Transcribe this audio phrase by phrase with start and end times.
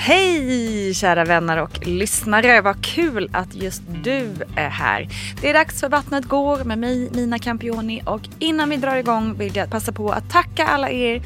[0.00, 2.60] Hej kära vänner och lyssnare!
[2.60, 5.08] Vad kul att just du är här.
[5.40, 9.34] Det är dags för Vattnet går med mig Nina Campioni och innan vi drar igång
[9.34, 11.22] vill jag passa på att tacka alla er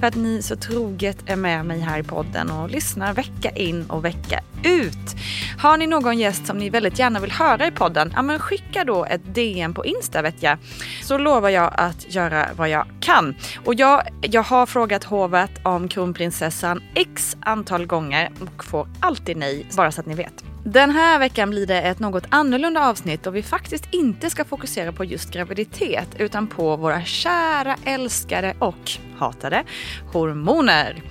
[0.00, 3.86] för att ni så troget är med mig här i podden och lyssnar vecka in
[3.88, 5.16] och vecka ut.
[5.58, 8.84] Har ni någon gäst som ni väldigt gärna vill höra i podden, ja men skicka
[8.84, 10.58] då ett DM på Insta vet jag.
[11.02, 13.34] Så lovar jag att göra vad jag kan.
[13.64, 19.66] Och jag, jag har frågat hovet om kronprinsessan x antal gånger och får alltid nej,
[19.76, 20.44] bara så att ni vet.
[20.64, 24.92] Den här veckan blir det ett något annorlunda avsnitt och vi faktiskt inte ska fokusera
[24.92, 29.64] på just graviditet utan på våra kära älskade och hatade
[30.12, 31.02] hormoner.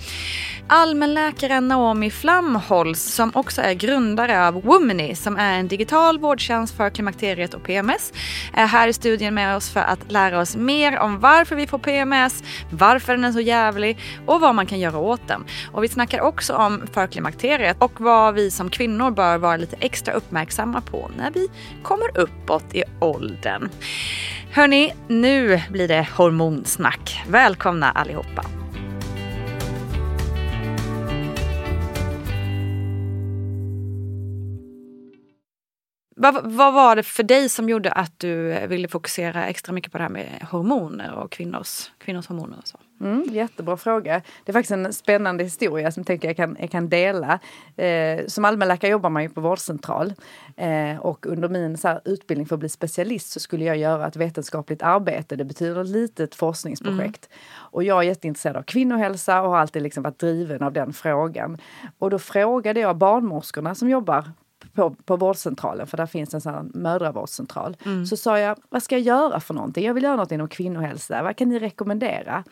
[0.68, 6.90] Allmänläkaren Naomi Flamholz som också är grundare av Womany som är en digital vårdtjänst för
[6.90, 8.14] klimakteriet och PMS
[8.54, 11.78] är här i studien med oss för att lära oss mer om varför vi får
[11.78, 15.46] PMS, varför den är så jävlig och vad man kan göra åt den.
[15.72, 20.14] Och vi snackar också om förklimakteriet och vad vi som kvinnor bör vara lite extra
[20.14, 21.48] uppmärksamma på när vi
[21.84, 23.70] kommer uppåt i åldern.
[24.56, 27.24] Hörni, nu blir det hormonsnack.
[27.30, 28.46] Välkomna allihopa!
[36.16, 39.98] Vad, vad, var det för dig som gjorde att du ville fokusera extra mycket på
[39.98, 42.58] det här med hormoner och kvinnors, kvinnors hormoner?
[42.58, 42.78] Och så?
[43.02, 44.22] Mm, jättebra fråga.
[44.46, 47.40] Det är faktiskt en spännande historia som tänker jag kan, jag kan dela.
[47.76, 50.14] Eh, som allmänläkare jobbar man ju på vårdcentral
[50.58, 54.08] eh, och under min så här, utbildning för att bli specialist så skulle jag göra
[54.08, 55.36] ett vetenskapligt arbete.
[55.36, 57.30] Det betyder ett litet forskningsprojekt.
[57.32, 57.40] Mm.
[57.56, 61.58] Och jag är jätteintresserad av kvinnohälsa och har alltid liksom varit driven av den frågan.
[62.00, 64.32] Och då frågade jag barnmorskorna som jobbar
[64.74, 67.78] på, på vårdcentralen, för där finns en sån mödravårdscentral.
[67.86, 68.06] Mm.
[68.06, 69.86] Så sa jag, vad ska jag göra för någonting?
[69.86, 71.24] Jag vill göra något inom kvinnohälsa.
[71.24, 72.44] Vad kan ni rekommendera?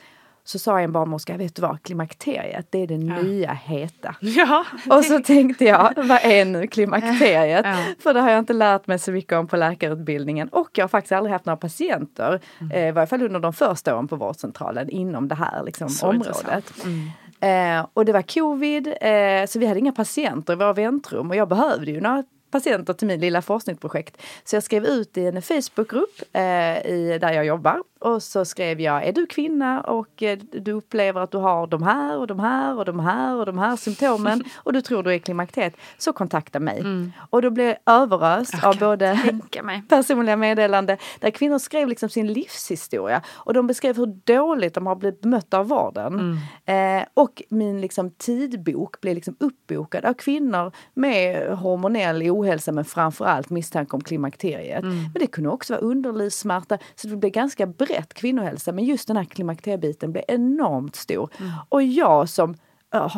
[0.46, 3.22] Så sa en barnmorska, vet du vad, klimakteriet det är det ja.
[3.22, 4.16] nya heta.
[4.22, 7.66] Ja, Och så tänkte jag, vad är nu klimakteriet?
[7.74, 7.78] Ja.
[8.00, 10.90] För det har jag inte lärt mig så mycket om på läkarutbildningen och jag har
[10.90, 12.72] faktiskt aldrig haft några patienter, mm.
[12.72, 16.74] eh, i varje fall under de första åren på vårdcentralen, inom det här liksom, området.
[16.84, 17.80] Mm.
[17.80, 21.36] Eh, och det var covid, eh, så vi hade inga patienter i våra väntrum och
[21.36, 24.22] jag behövde ju några patienter till min lilla forskningsprojekt.
[24.44, 26.42] Så jag skrev ut i en Facebookgrupp eh,
[26.86, 31.22] i, där jag jobbar och så skrev jag, är du kvinna och eh, du upplever
[31.22, 34.44] att du har de här och de här och de här och de här symptomen
[34.56, 36.80] och du tror du är klimakteriet, så kontakta mig.
[36.80, 37.12] Mm.
[37.30, 39.20] Och då blev jag överöst jag av både
[39.90, 44.96] personliga meddelanden där kvinnor skrev liksom sin livshistoria och de beskrev hur dåligt de har
[44.96, 46.38] blivit bemötta av vården.
[46.66, 47.00] Mm.
[47.00, 53.50] Eh, och min liksom, tidbok blev liksom uppbokad av kvinnor med hormonell ohälsa men framförallt
[53.50, 54.84] misstanke om klimakteriet.
[54.84, 54.96] Mm.
[54.96, 58.72] Men det kunde också vara underlivssmärta, så det blev ganska brett kvinnohälsa.
[58.72, 61.30] Men just den här klimakteriebiten blev enormt stor.
[61.40, 61.52] Mm.
[61.70, 62.56] Och jag som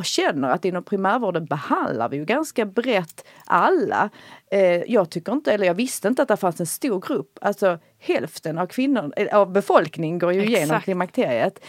[0.03, 4.09] känner att inom primärvården behandlar vi ju ganska brett alla.
[4.51, 7.79] Eh, jag tycker inte, eller jag visste inte att det fanns en stor grupp, alltså
[7.99, 10.57] hälften av kvinnor, eh, av befolkningen går ju Exakt.
[10.57, 11.59] igenom klimakteriet.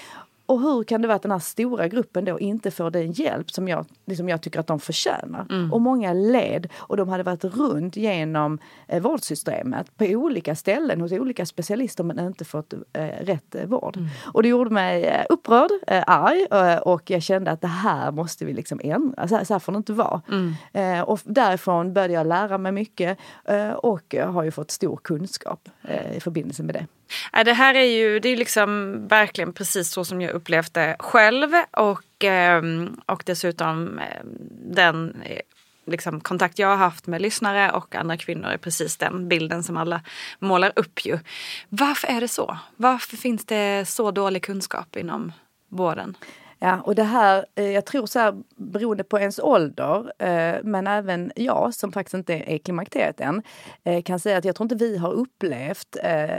[0.47, 3.51] Och hur kan det vara att den här stora gruppen då inte får den hjälp
[3.51, 5.47] som jag, liksom jag tycker att de förtjänar?
[5.51, 5.73] Mm.
[5.73, 8.59] Och många led och de hade varit runt genom
[8.89, 13.97] eh, vårdsystemet på olika ställen hos olika specialister men inte fått eh, rätt eh, vård.
[13.97, 14.09] Mm.
[14.33, 18.13] Och det gjorde mig eh, upprörd, eh, arg eh, och jag kände att det här
[18.13, 19.29] måste vi liksom ändra.
[19.29, 20.23] Så här, så här får det inte vara.
[20.29, 20.55] Mm.
[20.73, 23.19] Eh, och därifrån började jag lära mig mycket
[23.77, 25.69] och har ju fått stor kunskap
[26.15, 26.87] i förbindelse med det.
[27.33, 30.97] Äh, det här är ju det är liksom verkligen precis så som jag upplevt det
[30.99, 34.27] själv och, ehm, och dessutom ehm,
[34.75, 35.41] den eh,
[35.87, 39.77] liksom, kontakt jag har haft med lyssnare och andra kvinnor är precis den bilden som
[39.77, 40.01] alla
[40.39, 41.19] målar upp ju.
[41.69, 42.59] Varför är det så?
[42.77, 45.33] Varför finns det så dålig kunskap inom
[45.69, 46.17] vården?
[46.67, 50.87] Ja, och det här, eh, jag tror så här, beroende på ens ålder, eh, men
[50.87, 53.43] även jag som faktiskt inte är klimakteriet än,
[53.85, 55.97] eh, kan säga att jag tror inte vi har upplevt,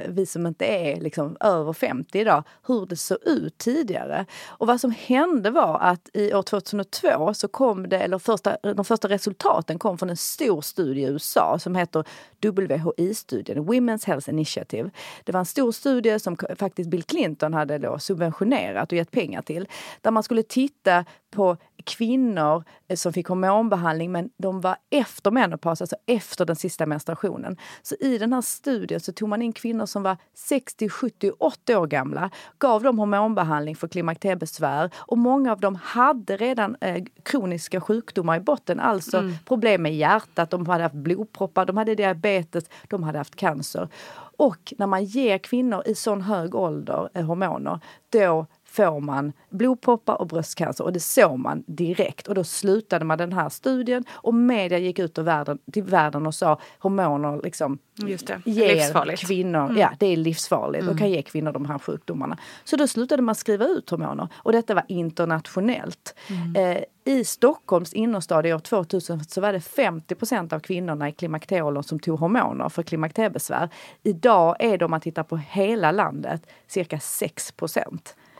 [0.07, 4.25] vi som inte är liksom över 50 idag, hur det såg ut tidigare.
[4.47, 8.85] Och vad som hände var att i år 2002 så kom det, eller första, de
[8.85, 12.03] första resultaten kom från en stor studie i USA som heter
[12.41, 14.89] WHI-studien, Women's Health Initiative.
[15.23, 19.41] Det var en stor studie som faktiskt Bill Clinton hade då subventionerat och gett pengar
[19.41, 19.67] till
[20.01, 25.81] där man skulle titta på kvinnor eh, som fick hormonbehandling men de var efter menopaus,
[25.81, 27.57] alltså efter den sista menstruationen.
[27.81, 31.75] Så i den här studien så tog man in kvinnor som var 60, 70, 80
[31.75, 32.29] år gamla,
[32.59, 38.39] gav dem hormonbehandling för klimakteriebesvär och många av dem hade redan eh, kroniska sjukdomar i
[38.39, 39.33] botten, alltså mm.
[39.45, 43.89] problem med hjärtat, de hade haft blodproppar, de hade diabetes, de hade haft cancer.
[44.37, 47.79] Och när man ger kvinnor i sån hög ålder eh, hormoner,
[48.09, 48.45] då
[48.77, 52.27] får man blodproppar och bröstcancer och det såg man direkt.
[52.27, 56.35] Och då slutade man den här studien och media gick ut världen, till världen och
[56.35, 58.41] sa hormoner liksom Just det.
[58.45, 59.27] ger livsfarligt.
[59.27, 59.77] kvinnor, mm.
[59.77, 60.93] ja det är livsfarligt mm.
[60.93, 62.37] och kan ge kvinnor de här sjukdomarna.
[62.63, 66.15] Så då slutade man skriva ut hormoner och detta var internationellt.
[66.29, 66.55] Mm.
[66.55, 71.83] Eh, I Stockholms innerstad i år 2000 så var det 50% av kvinnorna i klimakterieåldern
[71.83, 73.69] som tog hormoner för klimakteriebesvär.
[74.03, 77.53] Idag är det om man tittar på hela landet cirka 6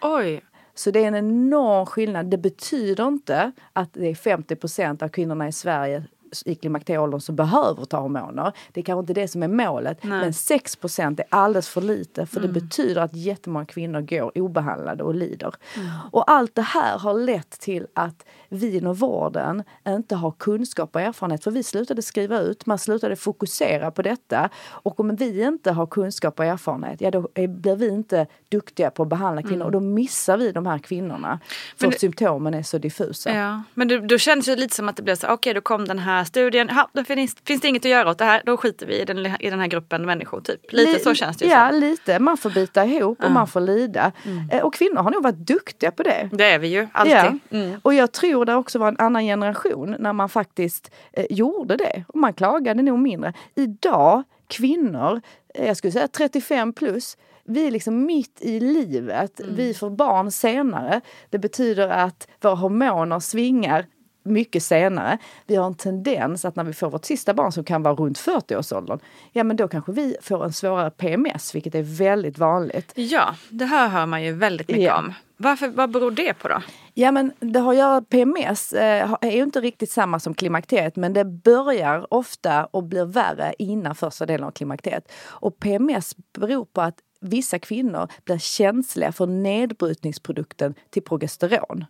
[0.01, 0.41] Oj!
[0.73, 2.25] Så det är en enorm skillnad.
[2.25, 6.03] Det betyder inte att det är 50 procent av kvinnorna i Sverige
[6.45, 8.51] i klimakterieåldern som behöver ta hormoner.
[8.71, 10.03] Det är kanske inte det som är målet.
[10.03, 10.19] Nej.
[10.19, 12.53] Men 6% är alldeles för lite för mm.
[12.53, 15.55] det betyder att jättemånga kvinnor går obehandlade och lider.
[15.75, 15.89] Mm.
[16.11, 21.01] Och allt det här har lett till att vi inom vården inte har kunskap och
[21.01, 21.43] erfarenhet.
[21.43, 24.49] För vi slutade skriva ut, man slutade fokusera på detta.
[24.69, 29.03] Och om vi inte har kunskap och erfarenhet, ja då blir vi inte duktiga på
[29.03, 29.55] att behandla kvinnor.
[29.55, 29.65] Mm.
[29.65, 31.39] Och då missar vi de här kvinnorna.
[31.77, 33.33] För det, symptomen är så diffusa.
[33.33, 33.63] Ja.
[33.73, 35.87] Men det, då känns det lite som att det blir så, okej okay, då kom
[35.87, 38.57] den här studien, ha, då finns, finns det inget att göra åt det här, då
[38.57, 40.41] skiter vi i den, i den här gruppen människor.
[40.41, 40.73] Typ.
[40.73, 41.51] Lite Li så känns det ju.
[41.51, 41.79] Ja, så.
[41.79, 42.19] lite.
[42.19, 44.11] Man får bita ihop och man får lida.
[44.25, 44.49] Mm.
[44.49, 46.29] Eh, och kvinnor har nog varit duktiga på det.
[46.33, 47.13] Det är vi ju, alltid.
[47.13, 47.57] Ja.
[47.57, 47.79] Mm.
[47.83, 52.03] Och jag tror det också var en annan generation när man faktiskt eh, gjorde det.
[52.07, 53.33] Och man klagade nog mindre.
[53.55, 55.21] Idag, kvinnor,
[55.53, 59.39] eh, jag skulle säga 35 plus, vi är liksom mitt i livet.
[59.39, 59.55] Mm.
[59.55, 61.01] Vi får barn senare.
[61.29, 63.85] Det betyder att våra hormoner svingar
[64.27, 65.17] mycket senare.
[65.45, 68.19] Vi har en tendens att när vi får vårt sista barn som kan vara runt
[68.19, 68.99] 40-årsåldern,
[69.31, 72.91] ja men då kanske vi får en svårare PMS, vilket är väldigt vanligt.
[72.95, 74.97] Ja, det här hör man ju väldigt mycket ja.
[74.97, 75.13] om.
[75.37, 76.61] Varför, vad beror det på då?
[76.93, 80.95] Ja men det har att göra, PMS eh, är ju inte riktigt samma som klimakteriet
[80.95, 85.11] men det börjar ofta och blir värre innan första delen av klimakteriet.
[85.25, 91.85] Och PMS beror på att vissa kvinnor blir känsliga för nedbrytningsprodukten till progesteron.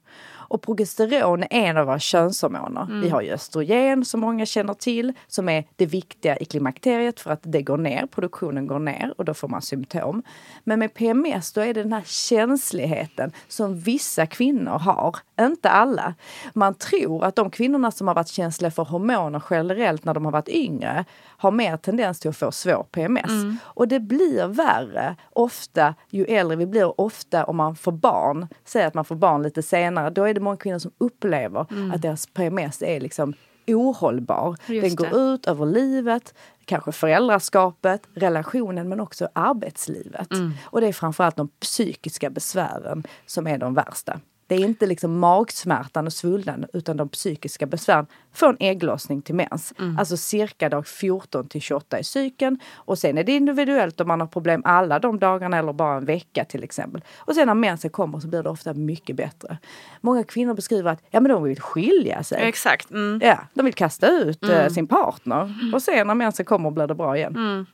[0.49, 2.81] Och progesteron är en av våra könshormoner.
[2.81, 3.01] Mm.
[3.01, 7.31] Vi har ju östrogen som många känner till som är det viktiga i klimakteriet för
[7.31, 10.23] att det går ner, produktionen går ner och då får man symptom.
[10.63, 16.13] Men med PMS då är det den här känsligheten som vissa kvinnor har inte alla.
[16.53, 20.31] Man tror att de kvinnorna som har varit känsliga för hormoner generellt när de har
[20.31, 21.05] varit yngre
[21.37, 23.29] har mer tendens till att få svår PMS.
[23.29, 23.57] Mm.
[23.63, 27.01] Och det blir värre ofta ju äldre vi blir.
[27.01, 30.43] Ofta om man får barn, säg att man får barn lite senare, då är det
[30.43, 31.91] många kvinnor som upplever mm.
[31.91, 33.33] att deras PMS är liksom
[33.67, 34.57] ohållbar.
[34.67, 35.33] Just Den går det.
[35.33, 36.33] ut över livet,
[36.65, 40.31] kanske föräldraskapet, relationen men också arbetslivet.
[40.31, 40.53] Mm.
[40.63, 44.19] Och det är framförallt de psykiska besvären som är de värsta.
[44.47, 48.05] Det är inte liksom magsmärtan och svullnaden utan de psykiska besvären
[48.37, 49.73] från ägglossning till mens.
[49.79, 49.99] Mm.
[49.99, 52.59] Alltså cirka dag 14 till 28 i cykeln.
[52.75, 56.05] Och sen är det individuellt om man har problem alla de dagarna eller bara en
[56.05, 57.03] vecka till exempel.
[57.17, 59.57] Och sen när mensen kommer så blir det ofta mycket bättre.
[60.01, 62.41] Många kvinnor beskriver att ja, men de vill skilja sig.
[62.41, 62.91] Exakt.
[62.91, 63.19] Mm.
[63.23, 64.69] Ja, de vill kasta ut eh, mm.
[64.69, 65.53] sin partner.
[65.73, 67.35] Och sen när mensen kommer blir det bra igen.
[67.35, 67.65] Mm.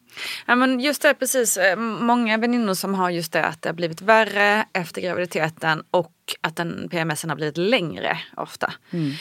[0.45, 1.57] Ja, men just det, precis.
[1.57, 6.13] Eh, många väninnor som har just det att det har blivit värre efter graviditeten och
[6.41, 8.73] att den PMSen har blivit längre ofta.
[8.91, 9.11] Mm.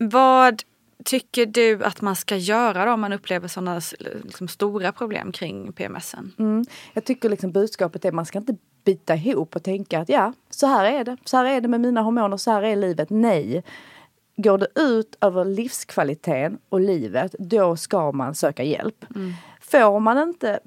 [0.00, 0.62] Vad
[1.06, 3.80] tycker du att man ska göra då om man upplever sådana
[4.22, 6.32] liksom, stora problem kring PMSen?
[6.38, 6.64] Mm.
[6.92, 10.32] Jag tycker liksom budskapet är att man ska inte bita ihop och tänka att ja,
[10.50, 11.16] så här är det.
[11.24, 13.10] Så här är det med mina hormoner, så här är livet.
[13.10, 13.64] Nej.
[14.36, 19.04] Går det ut över livskvaliteten och livet, då ska man söka hjälp.
[19.14, 19.32] Mm.
[19.60, 20.60] Får man inte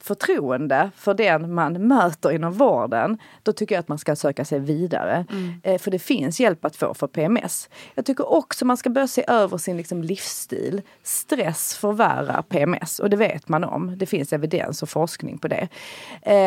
[0.00, 4.60] förtroende för den man möter inom vården, då tycker jag att man ska söka sig
[4.60, 5.26] vidare.
[5.30, 5.60] Mm.
[5.62, 7.68] Eh, för det finns hjälp att få för PMS.
[7.94, 10.82] Jag tycker också man ska börja se över sin liksom, livsstil.
[11.02, 13.98] Stress förvärrar PMS och det vet man om.
[13.98, 15.68] Det finns evidens och forskning på det.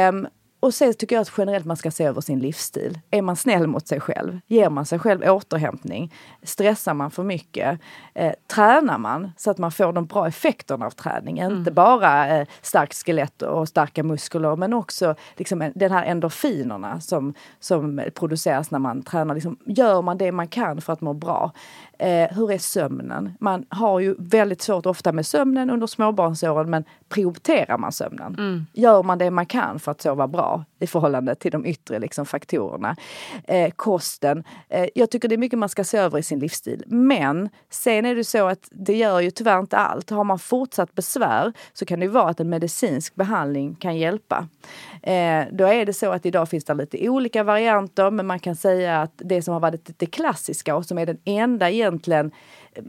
[0.09, 0.27] Um,
[0.61, 2.99] och sen tycker jag att generellt man ska se över sin livsstil.
[3.11, 4.39] Är man snäll mot sig själv?
[4.47, 6.13] Ger man sig själv återhämtning?
[6.43, 7.79] Stressar man för mycket?
[8.13, 11.39] Eh, tränar man så att man får de bra effekterna av träning?
[11.39, 11.57] Mm.
[11.57, 17.33] Inte bara eh, starkt skelett och starka muskler men också liksom, den här endorfinerna som,
[17.59, 19.33] som produceras när man tränar.
[19.35, 21.51] Liksom, gör man det man kan för att må bra?
[22.01, 23.33] Eh, hur är sömnen?
[23.39, 28.35] Man har ju väldigt svårt ofta med sömnen under småbarnsåren men prioriterar man sömnen?
[28.37, 28.65] Mm.
[28.73, 32.25] Gör man det man kan för att sova bra i förhållande till de yttre liksom,
[32.25, 32.95] faktorerna?
[33.43, 34.43] Eh, kosten.
[34.69, 36.83] Eh, jag tycker det är mycket man ska se över i sin livsstil.
[36.87, 40.09] Men sen är det så att det gör ju tyvärr inte allt.
[40.09, 44.47] Har man fortsatt besvär så kan det vara att en medicinsk behandling kan hjälpa.
[45.03, 48.55] Eh, då är det så att idag finns det lite olika varianter men man kan
[48.55, 52.31] säga att det som har varit det klassiska och som är den enda egentligen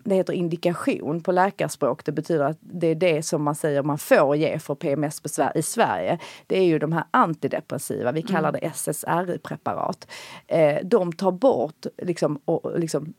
[0.05, 2.05] det heter indikation på läkarspråk.
[2.05, 5.63] Det betyder att det är det som man säger man får ge för PMS-besvär i
[5.63, 6.19] Sverige.
[6.47, 10.09] Det är ju de här antidepressiva, vi kallar det SSRI-preparat.
[10.47, 13.15] Eh, de tar bort liksom, och, liksom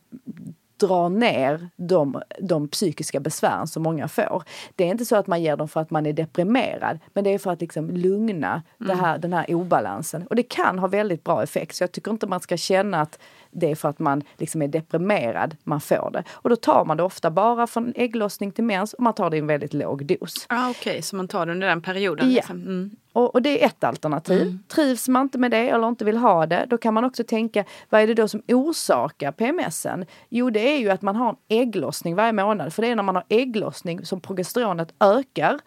[0.77, 4.43] dra ner de, de psykiska besvären som många får.
[4.75, 7.29] Det är inte så att man ger dem för att man är deprimerad, men det
[7.29, 8.99] är för att liksom lugna mm.
[8.99, 10.27] här, den här obalansen.
[10.27, 13.19] Och det kan ha väldigt bra effekt, så jag tycker inte man ska känna att
[13.53, 16.24] det är för att man liksom är deprimerad man får det.
[16.31, 19.38] Och då tar man det ofta bara från ägglossning till mens och man tar det
[19.38, 20.45] i en väldigt låg dos.
[20.50, 21.01] Ah, Okej, okay.
[21.01, 22.29] så man tar det under den perioden?
[22.29, 22.36] Ja.
[22.36, 22.62] Liksom.
[22.62, 22.91] Mm.
[23.13, 24.41] Och, och, det är ett alternativ.
[24.41, 24.63] Mm.
[24.67, 27.65] Trivs man inte med det eller inte vill ha det, då kan man också tänka,
[27.89, 30.05] vad är det då som orsakar PMSen?
[30.29, 32.74] Jo, det är ju att man har en ägglossning varje månad.
[32.74, 35.60] För det är när man har ägglossning som progesteronet ökar.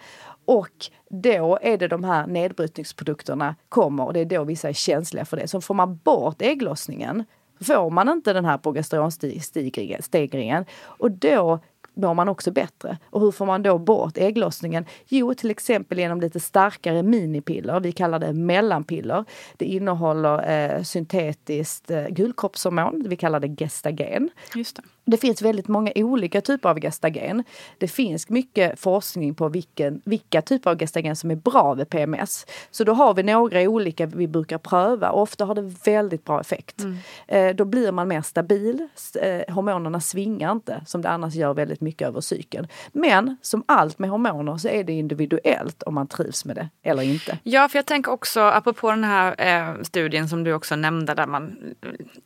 [0.44, 5.24] Och då är det de här nedbrytningsprodukterna kommer och det är då vissa är känsliga
[5.24, 5.48] för det.
[5.48, 7.24] Så får man bort ägglossningen
[7.60, 11.60] får man inte den här progesteronstegringen och då
[11.96, 12.98] mår man också bättre.
[13.10, 14.84] Och hur får man då bort ägglossningen?
[15.08, 17.80] Jo, till exempel genom lite starkare minipiller.
[17.80, 19.24] Vi kallar det mellanpiller.
[19.56, 23.06] Det innehåller eh, syntetiskt eh, gulkroppshormon.
[23.08, 24.30] Vi kallar det gestagen.
[24.54, 24.82] Just det.
[25.06, 27.44] Det finns väldigt många olika typer av gestagen.
[27.78, 32.46] Det finns mycket forskning på vilken, vilka typer av gestagen som är bra vid PMS.
[32.70, 36.40] Så då har vi några olika vi brukar pröva och ofta har det väldigt bra
[36.40, 36.80] effekt.
[36.80, 36.96] Mm.
[37.28, 38.88] Eh, då blir man mer stabil.
[39.22, 42.68] Eh, hormonerna svingar inte som det annars gör väldigt mycket över cykeln.
[42.92, 47.02] Men som allt med hormoner så är det individuellt om man trivs med det eller
[47.02, 47.38] inte.
[47.42, 51.26] Ja, för jag tänker också apropå den här eh, studien som du också nämnde där
[51.26, 51.56] man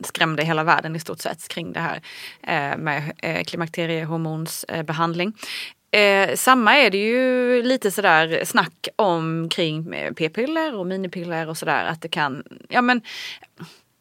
[0.04, 2.02] skrämde hela världen i stort sett kring det här
[2.42, 5.33] eh, med eh, klimakteriehormonsbehandling.
[5.91, 11.57] Eh, samma är det ju lite sådär snack om kring eh, p-piller och minipiller och
[11.57, 13.03] sådär att det kan, ja men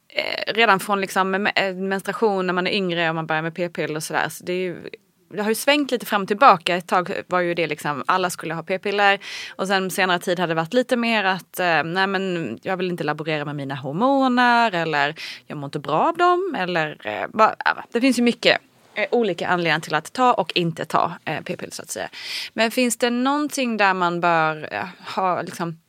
[0.08, 3.96] eh, redan från liksom eh, menstruation när man är yngre och man börjar med p-piller
[3.96, 4.30] och sådär.
[4.30, 4.90] Så det är ju
[5.29, 6.75] det har ju svängt lite fram och tillbaka.
[6.75, 9.19] Ett tag var ju det liksom alla skulle ha p-piller
[9.55, 12.89] och sen senare tid hade det varit lite mer att eh, nej men jag vill
[12.89, 15.15] inte laborera med mina hormoner eller
[15.48, 17.55] jag mår inte bra av dem eller eh, bara,
[17.91, 18.62] det finns ju mycket
[18.93, 22.09] eh, olika anledningar till att ta och inte ta eh, p-piller så att säga.
[22.53, 25.79] Men finns det någonting där man bör eh, ha liksom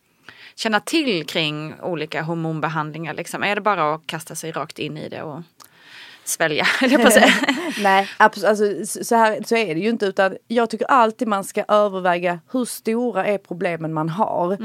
[0.54, 3.14] känna till kring olika hormonbehandlingar?
[3.14, 3.42] Liksom?
[3.42, 5.23] Är det bara att kasta sig rakt in i det?
[5.23, 5.42] Och
[6.25, 7.33] svälja, jag på säga.
[7.83, 10.07] Nej, alltså, så, här, så är det ju inte.
[10.07, 14.59] Utan jag tycker alltid man ska överväga hur stora är problemen man har.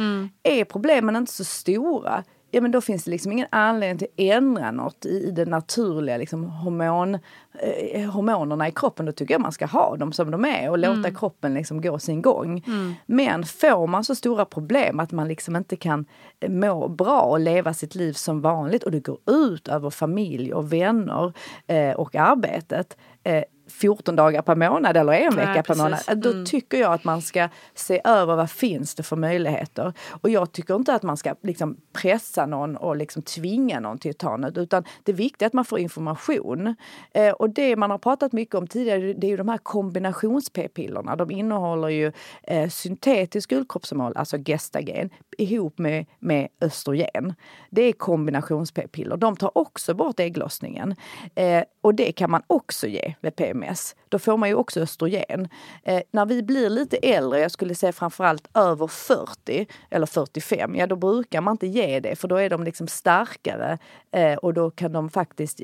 [0.43, 2.23] Är problemen inte så stora,
[2.55, 5.45] ja men då finns det liksom ingen anledning till att ändra något i, i det
[5.45, 7.19] naturliga liksom, hormon,
[7.59, 9.05] eh, hormonerna i kroppen.
[9.05, 11.99] Då tycker jag man ska ha dem som de är och låta kroppen liksom gå
[11.99, 12.63] sin gång.
[13.05, 16.05] Men får man så stora problem att man liksom inte kan
[16.39, 20.53] eh, må bra och leva sitt liv som vanligt och det går ut över familj
[20.53, 21.33] och vänner
[21.67, 25.83] eh, och arbetet eh, 14 dagar per månad eller en vecka per precis.
[25.83, 26.17] månad.
[26.17, 29.93] Då tycker jag att man ska se över vad finns det för möjligheter.
[30.09, 34.11] Och jag tycker inte att man ska liksom pressa någon och liksom tvinga någon till
[34.11, 34.57] att ta något.
[34.57, 36.75] Utan det viktiga är att man får information.
[37.13, 41.15] Eh, och det man har pratat mycket om tidigare det är ju de här kombinations-p-pillerna.
[41.15, 42.11] De innehåller ju
[42.43, 47.33] eh, syntetisk guldkroppshormon, alltså gestagen, ihop med, med östrogen.
[47.69, 49.17] Det är kombinations-p-piller.
[49.17, 50.95] De tar också bort ägglossningen.
[51.35, 53.95] Eh, och det kan man också ge vid PMS.
[54.09, 55.47] Då får man ju också östrogen.
[55.83, 60.87] Eh, när vi blir lite äldre, jag skulle säga framförallt över 40 eller 45, ja
[60.87, 63.77] då brukar man inte ge det för då är de liksom starkare
[64.11, 65.61] eh, och då kan de faktiskt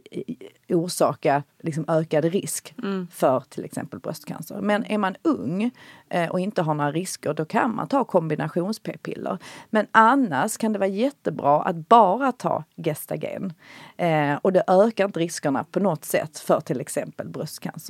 [0.70, 2.74] orsaka liksom ökad risk
[3.12, 4.62] för till exempel bröstcancer.
[4.62, 5.72] Men är man ung
[6.10, 9.38] eh, och inte har några risker, då kan man ta kombinations-p-piller.
[9.70, 13.54] Men annars kan det vara jättebra att bara ta gestagen.
[13.98, 17.81] Eh, och det ökar inte riskerna på något sätt för till exempel bröstcancer.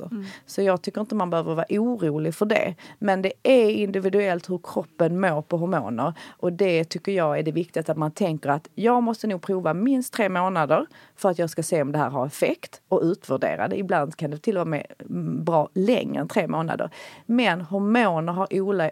[0.46, 2.74] Så jag tycker inte man behöver vara orolig för det.
[2.98, 6.12] Men det är individuellt hur kroppen mår på hormoner.
[6.30, 9.74] Och det tycker jag är det viktiga att man tänker att jag måste nog prova
[9.74, 13.68] minst tre månader för att jag ska se om det här har effekt och utvärdera
[13.68, 13.78] det.
[13.78, 16.90] Ibland kan det till och med mm, bra längre än tre månader.
[17.26, 18.48] Men hormoner har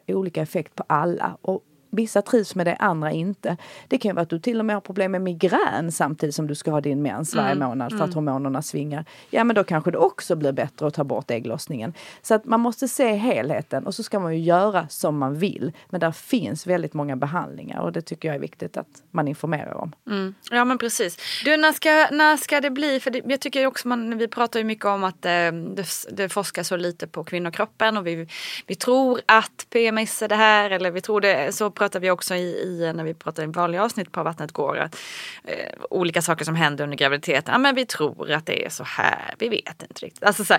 [0.07, 1.37] olika effekt på alla.
[1.43, 3.57] Och Vissa trivs med det, andra inte.
[3.89, 6.47] Det kan ju vara att du till och med har problem med migrän samtidigt som
[6.47, 9.05] du ska ha din mens varje månad för att hormonerna svingar.
[9.31, 11.93] Ja men då kanske det också blir bättre att ta bort ägglossningen.
[12.23, 15.73] Så att man måste se helheten och så ska man ju göra som man vill.
[15.89, 19.75] Men där finns väldigt många behandlingar och det tycker jag är viktigt att man informerar
[19.75, 19.93] om.
[20.07, 20.35] Mm.
[20.51, 21.19] Ja men precis.
[21.45, 23.01] Du när ska, när ska det bli?
[23.01, 25.31] För det, jag tycker också man, vi pratar ju mycket om att eh,
[25.77, 28.29] det, det forskas så lite på kvinnokroppen och vi,
[28.67, 31.55] vi tror att PMS är det här eller vi tror det.
[31.55, 34.79] Så pratar vi också i, i när vi pratar i vanliga avsnitt på Vattnet går.
[34.79, 34.97] Att,
[35.45, 35.55] eh,
[35.91, 37.53] olika saker som händer under graviditeten.
[37.53, 39.35] Ja men vi tror att det är så här.
[39.39, 40.25] Vi vet inte riktigt.
[40.25, 40.55] Alltså, så.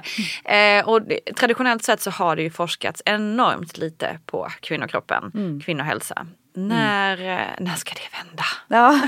[0.49, 6.27] Eh, och det, traditionellt sett så har det ju forskats enormt lite på kvinnokroppen, kvinnohälsa.
[6.53, 8.43] När, eh, när ska det vända?
[8.67, 9.01] Ja,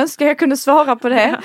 [0.00, 1.40] önskar jag kunde svara på det.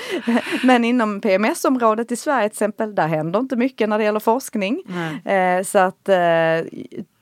[0.62, 4.82] Men inom PMS-området i Sverige till exempel, där händer inte mycket när det gäller forskning.
[5.24, 6.16] Eh, så att eh,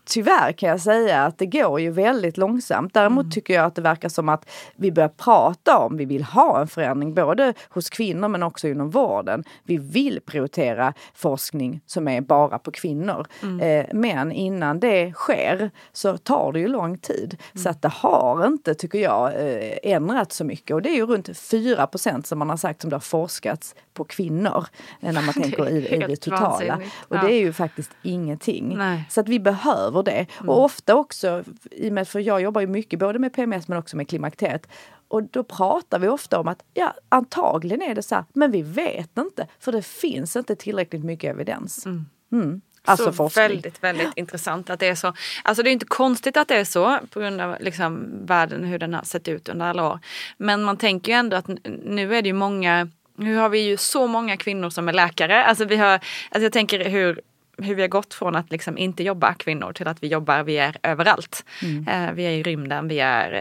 [0.07, 2.95] tyvärr kan jag säga att det går ju väldigt långsamt.
[2.95, 6.61] Däremot tycker jag att det verkar som att vi börjar prata om, vi vill ha
[6.61, 9.45] en förändring både hos kvinnor men också inom vården.
[9.64, 13.27] Vi vill prioritera forskning som är bara på kvinnor.
[13.62, 17.37] Eh, men innan det sker så tar det ju lång tid.
[17.55, 20.75] Så att det har inte, tycker jag, eh, ändrats så mycket.
[20.75, 24.05] Och det är ju runt 4% som man har sagt som det har forskats på
[24.05, 24.67] kvinnor.
[25.01, 26.49] eh, När man tänker i, i det totala.
[26.49, 26.95] vansinnigt.
[27.09, 27.23] Och Ja.
[27.23, 28.75] det är ju faktiskt ingenting.
[28.79, 29.05] Nej.
[29.11, 30.27] Så att vi behöver det.
[30.47, 33.97] Och ofta också, i med, för jag jobbar ju mycket både med PMS men också
[33.97, 34.67] med klimakteriet.
[35.09, 38.63] Och då pratar vi ofta om att ja, antagligen är det så här, men vi
[38.63, 39.47] vet inte.
[39.61, 41.87] För det finns inte tillräckligt mycket evidens.
[42.33, 42.61] Mm.
[42.89, 43.43] Alltså så forskning.
[43.49, 45.13] väldigt, väldigt intressant att det är så.
[45.45, 48.79] Alltså det är inte konstigt att det är så på grund av liksom världen hur
[48.79, 49.99] den har sett ut under alla år.
[50.37, 51.49] Men man tänker ju ändå att
[51.85, 55.45] nu är det ju många, nu har vi ju så många kvinnor som är läkare.
[55.45, 57.21] Alltså vi har, alltså jag tänker hur
[57.59, 60.59] hur vi har gått från att liksom inte jobba kvinnor till att vi jobbar, vi
[60.59, 61.45] är överallt.
[61.89, 63.33] Eh, vi är i rymden, vi är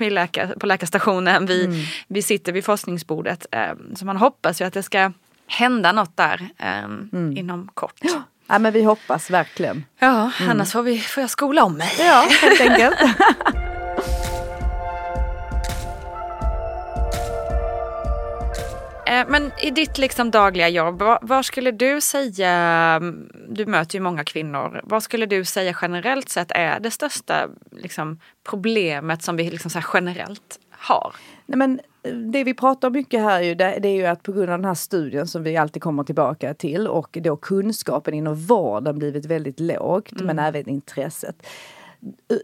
[0.00, 3.46] eh, läkar, på läkarstationen, vi, vi sitter vid forskningsbordet.
[3.52, 5.12] Eh, så man hoppas ju att det ska
[5.46, 8.00] hända något där eh, inom kort.
[8.48, 9.84] Ja, men vi hoppas verkligen.
[9.98, 11.92] Ja, annars får, vi, får jag skola om mig.
[11.98, 12.96] Ja, helt enkelt.
[19.08, 24.24] Men i ditt liksom dagliga jobb, vad, skulle du säga, mm, du möter ju många
[24.24, 29.82] kvinnor, vad skulle du säga generellt sett är det största liksom, problemet som vi liksom
[29.94, 31.14] generellt har?
[31.46, 34.32] Nej, men eh, det vi pratar mycket här ju, det, det är ju att på
[34.32, 38.34] grund av den här studien som vi alltid kommer tillbaka till och då kunskapen inom
[38.34, 41.46] vården blivit väldigt lågt men även intresset.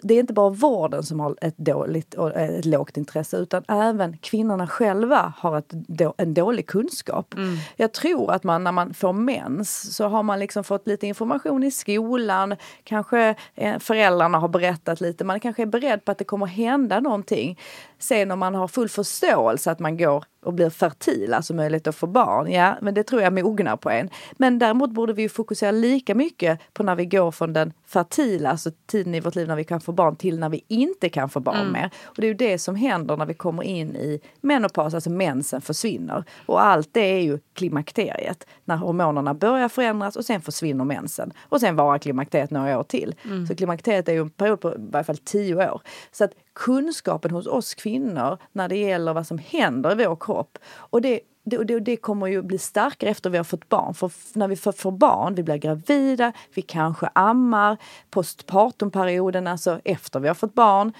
[0.02, 4.66] Det är inte bara vården som har ett, dåligt, ett lågt intresse utan även kvinnorna
[4.66, 5.72] själva har ett,
[6.16, 7.34] en dålig kunskap.
[7.34, 7.56] Mm.
[7.76, 11.62] Jag tror att man när man får mens så har man liksom fått lite information
[11.62, 16.24] i skolan, kanske eh, föräldrarna har berättat lite, man kanske är beredd på att det
[16.24, 17.58] kommer hända någonting.
[17.98, 21.96] Sen om man har full förståelse att man går och blir fertil, alltså möjlighet att
[21.96, 24.10] få barn, ja, men det tror jag mognar på en.
[24.32, 28.70] Men däremot borde vi fokusera lika mycket på när vi går från den fertila, alltså
[28.86, 31.40] tiden i vårt liv när vi kan få barn, till när vi inte kan få
[31.40, 31.72] barn mm.
[31.72, 31.90] mer.
[32.04, 35.60] Och det är ju det som händer när vi kommer in i menopaus, alltså mensen
[35.60, 36.24] försvinner.
[36.46, 41.32] Och allt det är ju klimakteriet, när hormonerna börjar förändras och sen försvinner mensen.
[41.40, 43.14] Och sen varar klimakteriet några år till.
[43.24, 43.46] Mm.
[43.46, 45.80] Så klimakteriet är ju en period på i varje fall tio år.
[46.12, 50.58] Så att kunskapen hos oss kvinnor när det gäller vad som händer i vår kropp.
[50.76, 53.94] Och det, det, det, det kommer ju bli starkare efter vi har fått barn.
[53.94, 57.76] För när vi får, barn, vi blir gravida, vi kanske ammar,
[58.10, 60.92] postpartumperioden, alltså efter vi har fått barn.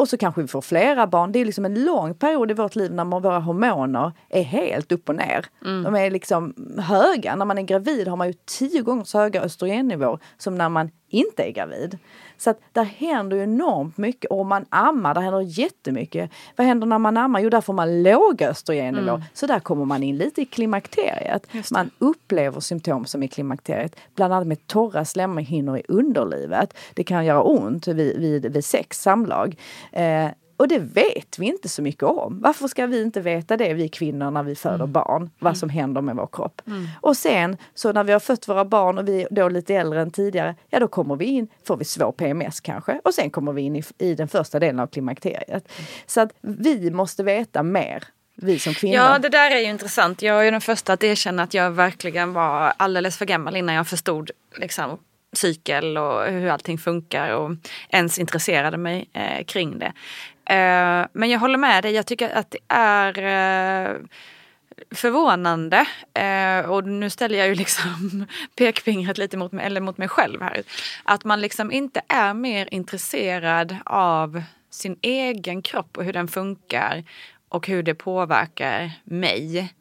[0.00, 1.32] Och så kanske vi får flera barn.
[1.32, 5.08] Det är liksom en lång period i vårt liv när våra hormoner är helt upp
[5.08, 5.46] och ner.
[5.64, 5.82] Mm.
[5.82, 7.36] De är liksom höga.
[7.36, 10.90] När man är gravid har man ju tio gånger så höga östrogennivåer som när man
[11.10, 11.98] inte är gravid.
[12.38, 14.30] Så att där händer ju enormt mycket.
[14.30, 16.30] Och om man ammar, där händer jättemycket.
[16.56, 17.40] Vad händer när man ammar?
[17.40, 19.14] Jo, där får man låga östrogennivåer.
[19.14, 19.26] Mm.
[19.34, 21.46] Så där kommer man in lite i klimakteriet.
[21.70, 23.96] Man upplever symptom som i klimakteriet.
[24.14, 26.74] Bland annat med torra slemhinnor i underlivet.
[26.94, 29.56] Det kan göra ont vid, vid, vid sex, samlag.
[29.92, 30.28] Eh,
[30.60, 32.40] och det vet vi inte så mycket om.
[32.40, 34.92] Varför ska vi inte veta det, vi kvinnor, när vi föder mm.
[34.92, 35.30] barn?
[35.38, 36.62] Vad som händer med vår kropp.
[36.66, 36.88] Mm.
[37.00, 40.00] Och sen, så när vi har fött våra barn och vi är då lite äldre
[40.00, 43.52] än tidigare, ja då kommer vi in, får vi svår PMS kanske, och sen kommer
[43.52, 45.48] vi in i, i den första delen av klimakteriet.
[45.48, 45.88] Mm.
[46.06, 48.96] Så att vi måste veta mer vi som kvinnor.
[48.96, 50.22] Ja, det där är ju intressant.
[50.22, 53.88] Jag är den första att erkänna att jag verkligen var alldeles för gammal innan jag
[53.88, 54.98] förstod liksom,
[55.32, 57.50] cykel och hur allting funkar och
[57.88, 59.92] ens intresserade mig eh, kring det.
[60.54, 63.96] Eh, men jag håller med dig, jag tycker att det är eh,
[64.90, 65.86] förvånande.
[66.14, 70.42] Eh, och nu ställer jag ju liksom pekfingret lite mot mig, eller mot mig själv
[70.42, 70.62] här.
[71.04, 77.04] Att man liksom inte är mer intresserad av sin egen kropp och hur den funkar
[77.48, 79.74] och hur det påverkar mig.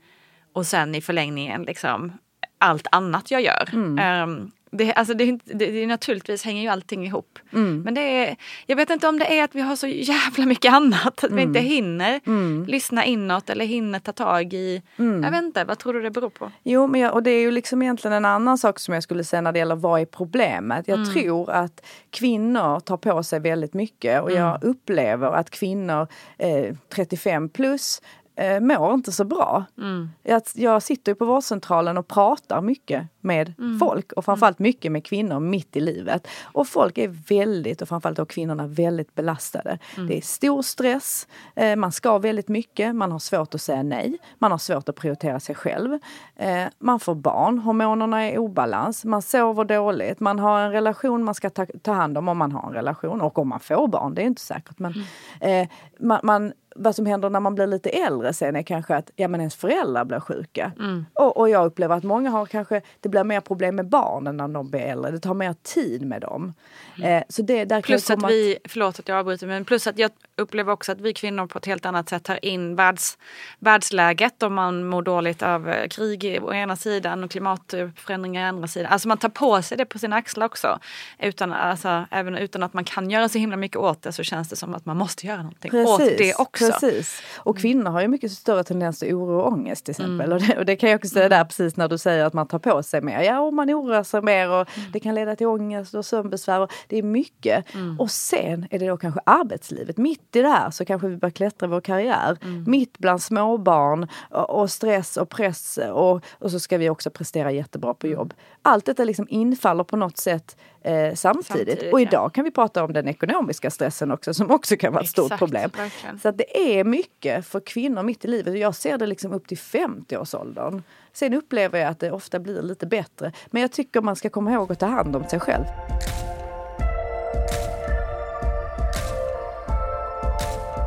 [0.54, 2.14] Och sen i förlängningen liksom
[2.58, 3.70] allt annat jag gör.
[3.74, 4.24] Mm.
[4.30, 7.40] Um, det, alltså det, det, det, naturligtvis hänger ju allting ihop.
[7.54, 7.82] Mm.
[7.82, 10.74] Men det är, jag vet inte om det är att vi har så jävla mycket
[10.74, 11.24] annat.
[11.24, 11.36] Att mm.
[11.36, 12.66] vi inte hinner mm.
[12.68, 14.82] lyssna inåt eller hinner ta tag i.
[14.98, 15.24] Mm.
[15.24, 16.52] Jag vet inte, vad tror du det beror på?
[16.64, 19.24] Jo, men jag, och det är ju liksom egentligen en annan sak som jag skulle
[19.24, 20.88] säga när det gäller vad är problemet.
[20.88, 21.14] Jag mm.
[21.14, 24.70] tror att kvinnor tar på sig väldigt mycket och jag mm.
[24.70, 28.02] upplever att kvinnor eh, 35 plus
[28.40, 29.66] eh, mår inte så bra.
[29.78, 30.10] Mm.
[30.24, 33.80] Jag, jag sitter på vårdcentralen och pratar mycket med mm.
[33.80, 36.28] folk och framförallt mycket med kvinnor mitt i livet.
[36.44, 39.80] Och folk är väldigt, och framförallt då kvinnorna, väldigt belastade.
[39.96, 40.08] Mm.
[40.08, 44.18] Det är stor stress, eh, man ska väldigt mycket, man har svårt att säga nej,
[44.38, 46.00] man har svårt att prioritera sig själv.
[46.36, 51.24] Eh, man får barn, hormonerna är i obalans, man sover dåligt, man har en relation
[51.24, 53.88] man ska ta, ta hand om om man har en relation och om man får
[53.88, 54.80] barn, det är inte säkert.
[54.80, 54.94] Men,
[55.42, 55.64] mm.
[55.64, 59.12] eh, man, man vad som händer när man blir lite äldre sen är kanske att
[59.16, 60.72] ja, men ens föräldrar blir sjuka.
[60.80, 61.06] Mm.
[61.14, 64.48] Och, och, jag upplever att många har kanske, det blir mer problem med barnen när
[64.48, 65.12] de blir äldre.
[65.12, 66.54] Det tar mer tid med dem.
[66.98, 67.18] Mm.
[67.18, 70.12] Eh, så det, där plus att vi, förlåt att jag avbryter, men plus att jag
[70.38, 73.18] upplever också att vi kvinnor på ett helt annat sätt tar in världs,
[73.60, 78.68] världsläget om man mår dåligt av eh, krig å ena sidan och klimatförändringar å andra
[78.68, 78.92] sidan.
[78.92, 80.80] Alltså man tar på sig det på sina axlar också.
[81.20, 84.50] Utan, alltså, även utan att man kan göra så himla mycket åt det så känns
[84.50, 86.69] det som att man måste göra någonting precis, åt det också.
[86.72, 87.22] Precis.
[87.38, 87.62] Och mm.
[87.62, 90.32] kvinnor har ju mycket större tendens till oro och ångest till exempel.
[90.32, 90.34] Mm.
[90.34, 91.38] Och, det, och, det, kan jag också säga mm.
[91.38, 93.22] där precis när du säger att man tar på sig mer.
[93.22, 94.92] Ja, och man oroar sig mer och mm.
[94.94, 96.60] det kan leda till ångest och sömnbesvär.
[96.60, 97.74] Och det är mycket.
[97.74, 98.00] Mm.
[98.00, 99.98] Och sen är det då kanske arbetslivet.
[99.98, 102.38] Mitt i det här så kanske vi börjar klättra vår karriär.
[102.42, 102.64] Mm.
[102.68, 107.52] Mitt bland småbarn och, och stress och press och, och så ska vi också prestera
[107.52, 108.34] jättebra på jobb.
[108.62, 111.48] Allt detta liksom infaller på något sätt eh, samtidigt.
[111.48, 111.94] samtidigt.
[111.94, 112.30] Och idag ja.
[112.30, 115.40] kan vi prata om den ekonomiska stressen också som också kan vara ett Exakt, stort
[115.40, 115.72] problem.
[115.78, 116.20] Verkligen.
[116.20, 118.60] Så det är mycket för kvinnor mitt i livet.
[118.60, 120.84] Jag ser det liksom upp till 50-årsåldern.
[121.14, 123.32] Sen upplever jag att det ofta blir lite bättre.
[123.48, 125.66] Men jag tycker man ska komma ihåg att ta hand om sig själv.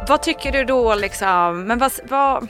[0.08, 2.48] Vad tycker du då liksom, men vad, vad,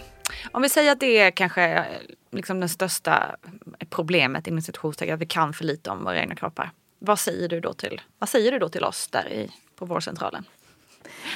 [0.52, 1.84] om vi säger att det är kanske
[2.30, 3.36] liksom det största
[3.90, 6.70] problemet inom situationstecken, att vi kan för lite om våra egna kroppar.
[7.04, 10.44] Vad säger du då till, vad säger du då till oss där i, på vårdcentralen?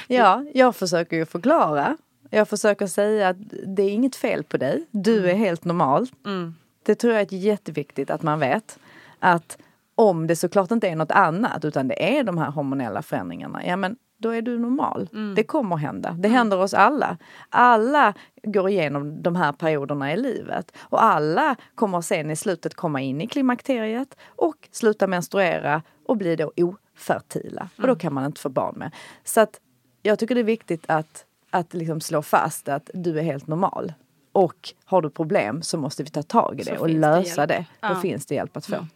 [0.06, 1.96] Ja, jag försöker ju förklara.
[2.30, 4.86] Jag försöker säga att det är inget fel på dig.
[4.90, 6.08] Du är helt normal.
[6.26, 6.54] Mm.
[6.82, 8.78] Det tror jag är jätteviktigt att man vet.
[9.18, 9.58] Att
[9.94, 13.76] Om det såklart inte är något annat utan det är de här hormonella förändringarna, ja
[13.76, 15.08] men då är du normal.
[15.12, 15.34] Mm.
[15.34, 16.16] Det kommer hända.
[16.18, 17.16] Det händer oss alla.
[17.48, 20.72] Alla går igenom de här perioderna i livet.
[20.78, 26.36] Och alla kommer sen i slutet komma in i klimakteriet och sluta menstruera och bli
[26.36, 27.68] då ofertila.
[27.76, 27.98] Och då Mm.
[27.98, 28.94] kan man inte få barn med.
[29.24, 29.60] Så att
[30.02, 33.92] jag tycker det är viktigt att, att liksom slå fast att du är helt normal.
[34.32, 37.08] Och har du problem så måste vi ta tag i Så det och finns det
[37.10, 37.48] lösa hjälp.
[37.48, 37.58] det.
[37.58, 37.88] Då Ja.
[37.88, 38.00] Mm.
[38.02, 38.86] finns det hjälp att få.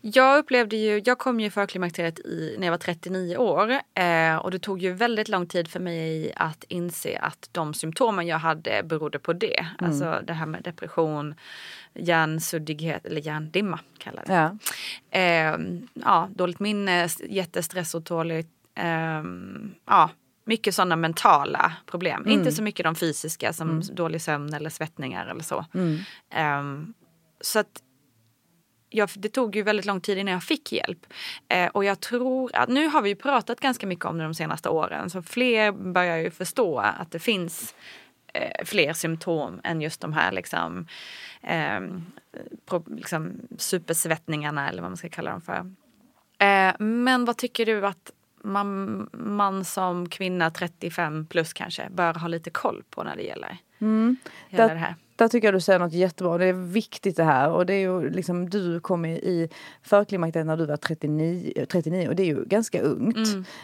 [0.00, 4.36] Jag upplevde ju, jag kom ju i förklimakteriet i, när jag var 39 år eh,
[4.36, 8.38] och det tog ju väldigt lång tid för mig att inse att de symptomen jag
[8.38, 9.66] hade berodde på det.
[9.78, 11.34] Alltså det här med depression,
[11.94, 14.32] hjärnsuddighet eller hjärndimma kallar det.
[14.32, 14.56] Ja.
[15.18, 15.58] Eh,
[15.94, 18.50] ja, dåligt minne, jättestressotåligt.
[18.74, 19.22] Eh,
[19.86, 20.10] ja,
[20.44, 22.28] mycket sådana mentala problem.
[22.28, 25.64] Inte så mycket de fysiska som dålig sömn eller svettningar eller så.
[26.30, 26.62] Eh,
[27.40, 27.82] så att
[28.90, 31.06] jag, det tog ju väldigt lång tid innan jag fick hjälp.
[31.48, 34.34] Eh, och jag tror att nu har vi ju pratat ganska mycket om det de
[34.34, 35.10] senaste åren.
[35.10, 37.74] Så fler börjar ju förstå att det finns
[38.32, 40.86] eh, fler symptom än just de här liksom,
[41.42, 41.80] eh,
[42.66, 45.72] pro, liksom supersvettningarna eller vad man ska kalla dem för.
[46.46, 48.10] Eh, men vad tycker du att
[48.42, 53.56] man, man som kvinna 35 plus kanske bör ha lite koll på när det gäller
[54.48, 54.94] hela Där- det här?
[55.18, 56.38] Där tycker jag du säger något jättebra.
[56.38, 57.50] Det är viktigt det här.
[57.50, 59.48] Och det är ju liksom, du kom i- i
[59.82, 63.16] förklimakteriet när du var 39, 39 och det är ju ganska ungt.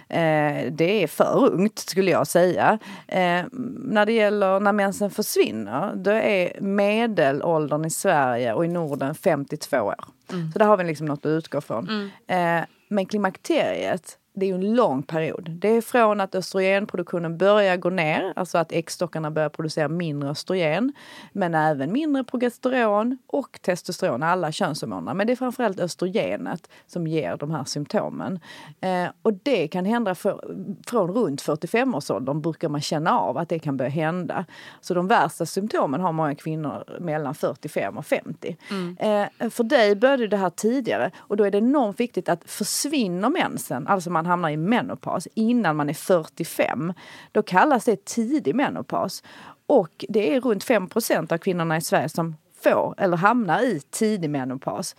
[0.08, 2.78] Eh, det är för ungt skulle jag säga.
[3.08, 3.42] Eh,
[3.78, 9.80] när det gäller när mensen försvinner, då är medelåldern i Sverige och i Norden 52
[9.80, 10.04] år.
[10.52, 12.10] Så där har vi liksom något att utgå från.
[12.26, 15.50] Eh, men klimakteriet det är ju en lång period.
[15.50, 20.92] Det är från att östrogenproduktionen börjar gå ner, alltså att äggstockarna börjar producera mindre östrogen,
[21.32, 25.14] men även mindre progesteron och testosteron, alla könshormoner.
[25.14, 28.40] Men det är framförallt östrogenet som ger de här symptomen.
[28.80, 30.44] Eh, och det kan hända för,
[30.86, 34.44] från runt 45-årsåldern brukar man känna av att det kan börja hända.
[34.80, 38.56] Så de värsta symptomen har många kvinnor mellan 45 och 50.
[38.98, 43.28] Eh, för dig började det här tidigare och då är det enormt viktigt att försvinner
[43.28, 46.92] mensen, alltså man hamnar i menopaus innan man är 45,
[47.32, 49.22] då kallas det tidig menopaus.
[49.66, 54.30] Och det är runt 5% av kvinnorna i Sverige som får eller hamnar i tidig
[54.30, 54.96] menopaus.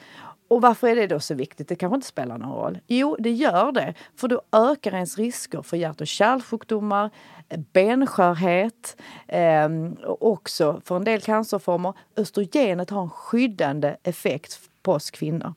[0.47, 1.67] Och varför är det då så viktigt?
[1.67, 2.79] Det kanske inte spelar någon roll.
[2.87, 3.93] Jo, det gör det.
[4.15, 7.09] För då ökar ens risker för hjärt och kärlsjukdomar,
[7.73, 9.69] benskörhet, eh,
[10.05, 11.93] och också för en del cancerformer.
[12.17, 15.53] Östrogenet har en skyddande effekt på oss kvinnor.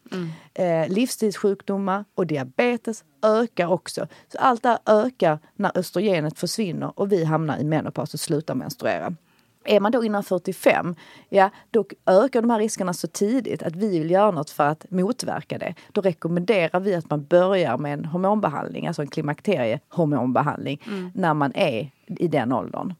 [0.54, 4.06] Eh, livsstilssjukdomar och diabetes ökar också.
[4.32, 8.54] Så allt det här ökar när östrogenet försvinner och vi hamnar i menopaus och slutar
[8.54, 9.14] menstruera.
[9.64, 10.94] Är man då innan 45,
[11.28, 14.90] ja då ökar de här riskerna så tidigt att vi vill göra något för att
[14.90, 15.74] motverka det.
[15.92, 20.82] Då rekommenderar vi att man börjar med en hormonbehandling, alltså en klimakteriehormonbehandling,
[21.14, 22.94] när man är i den åldern.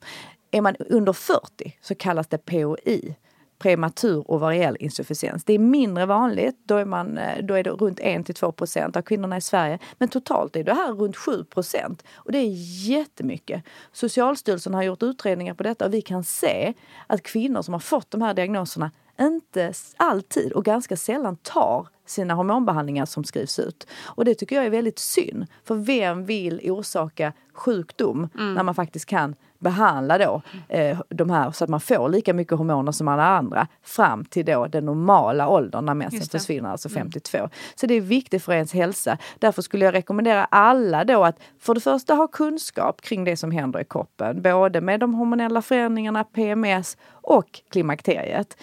[0.50, 3.16] Är man under 40 så kallas det POI,
[3.59, 5.44] prematur ovariell insufficiens.
[5.44, 9.03] Det är mindre vanligt, då är, man, eh, då är det runt 1-2 procent av
[9.03, 9.79] kvinnorna i Sverige.
[9.99, 12.05] Men totalt är det här runt 7 procent.
[12.14, 12.53] Och det är
[12.88, 13.62] jättemycket.
[13.92, 16.75] Socialstyrelsen har gjort utredningar på detta och vi kan se
[17.07, 18.90] att kvinnor som har fått de här diagnoserna
[19.21, 23.87] inte alltid och ganska sällan tar sina hormonbehandlingar som skrivs ut.
[24.05, 25.47] Och det tycker jag är väldigt synd.
[25.64, 31.64] För vem vill orsaka sjukdom när man faktiskt kan behandla då eh, de här så
[31.64, 35.85] att man får lika mycket hormoner som alla andra fram till då den normala åldern
[35.85, 37.49] när mensen försvinner, alltså 52.
[37.75, 39.18] Så det är viktigt för ens hälsa.
[39.38, 43.51] Därför skulle jag rekommendera alla då att för det första ha kunskap kring det som
[43.51, 48.57] händer i kroppen, både med de hormonella förändringarna, PMS och klimakteriet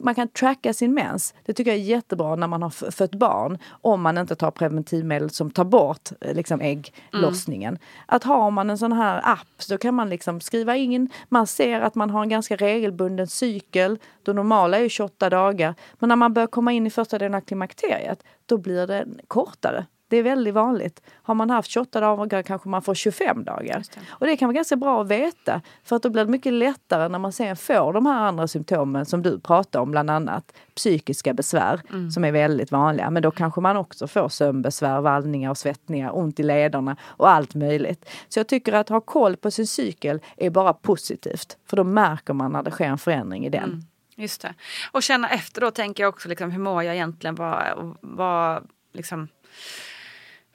[0.00, 1.34] man kan tracka sin mens.
[1.44, 3.58] Det tycker jag är jättebra när man har fött barn.
[3.70, 7.78] Om man inte tar preventivmedel som tar bort eh, liksom, ägglossningen.
[8.06, 11.10] Att har man en sån här app så kan man liksom skriva in.
[11.28, 13.98] Man ser att man har en ganska regelbunden cykel.
[14.22, 15.74] Det normala är ju 28 dagar.
[15.98, 19.86] Men när man börjar komma in i första delen av klimakteriet då blir det kortare.
[20.08, 21.02] Det är väldigt vanligt.
[21.22, 23.82] Har man haft 28 dagar kanske man får 25 dagar.
[24.08, 25.60] Och det kan vara ganska bra att veta.
[25.84, 29.06] För att då blir det mycket lättare när man sen får de här andra symptomen
[29.06, 33.10] som du pratar om, bland annat psykiska besvär som är väldigt vanliga.
[33.10, 37.54] Men då kanske man också får sömnbesvär, vallningar och svettningar, ont i lederna och allt
[37.54, 38.10] möjligt.
[38.28, 41.56] Så jag tycker att ha koll på sin cykel är bara positivt.
[41.66, 43.86] För då märker man när det sker en förändring i den.
[44.16, 44.54] Just det.
[44.92, 47.34] Och känna efter då tänker jag också liksom, hur mår jag egentligen?
[47.34, 49.28] Vad, vad, liksom,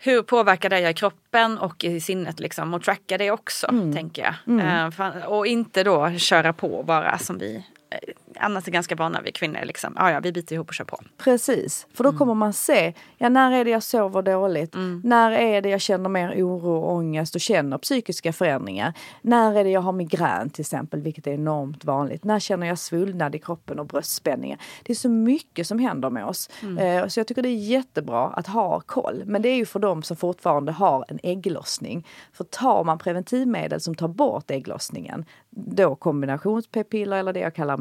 [0.02, 2.74] hur påverkar det jag i kroppen och i sinnet liksom?
[2.74, 4.60] Och tracka det också tänker jag.
[4.86, 7.56] Eh, fan- och inte då köra på bara som vi
[7.90, 8.00] eh,
[8.40, 9.60] annars är ganska vana vid kvinnor.
[9.64, 9.94] Liksom.
[9.96, 11.00] Ja, ja, vi biter ihop och kör på.
[11.18, 14.76] Precis, för då kommer man se, ja när är det jag sover dåligt?
[15.04, 18.94] När är det jag känner mer oro och ångest och känner psykiska förändringar?
[19.22, 22.24] När är det jag har migrän till exempel, vilket är enormt vanligt?
[22.24, 24.60] När känner jag svullnad i kroppen och bröstspänningar?
[24.84, 26.50] Det är så mycket som händer med oss.
[26.80, 29.24] Eh, så jag tycker det är jättebra att ha koll.
[29.26, 32.08] Men det är ju för dem som fortfarande har en ägglossning.
[32.34, 37.78] För tar man preventivmedel som tar bort ägglossningen, då kombinations-p-piller eller det jag kallar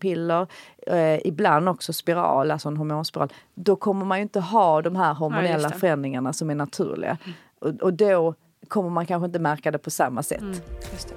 [0.00, 0.46] mellanpiller,
[0.86, 5.14] eh, ibland också spiral, alltså en hormonspiral, då kommer man ju inte ha de här
[5.14, 5.74] hormonella det.
[5.74, 7.18] förändringarna som är naturliga.
[7.60, 8.34] Och, och då
[8.68, 10.62] kommer man kanske inte märka det på samma sätt.
[10.92, 11.14] Just det.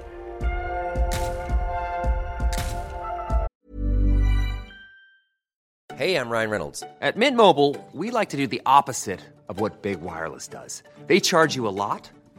[5.96, 6.82] Hey, I'm Ryan Reynolds.
[7.00, 10.82] At Mint Mobile, we like to do the opposite of what Big Wireless does.
[11.06, 12.10] They charge you a lot,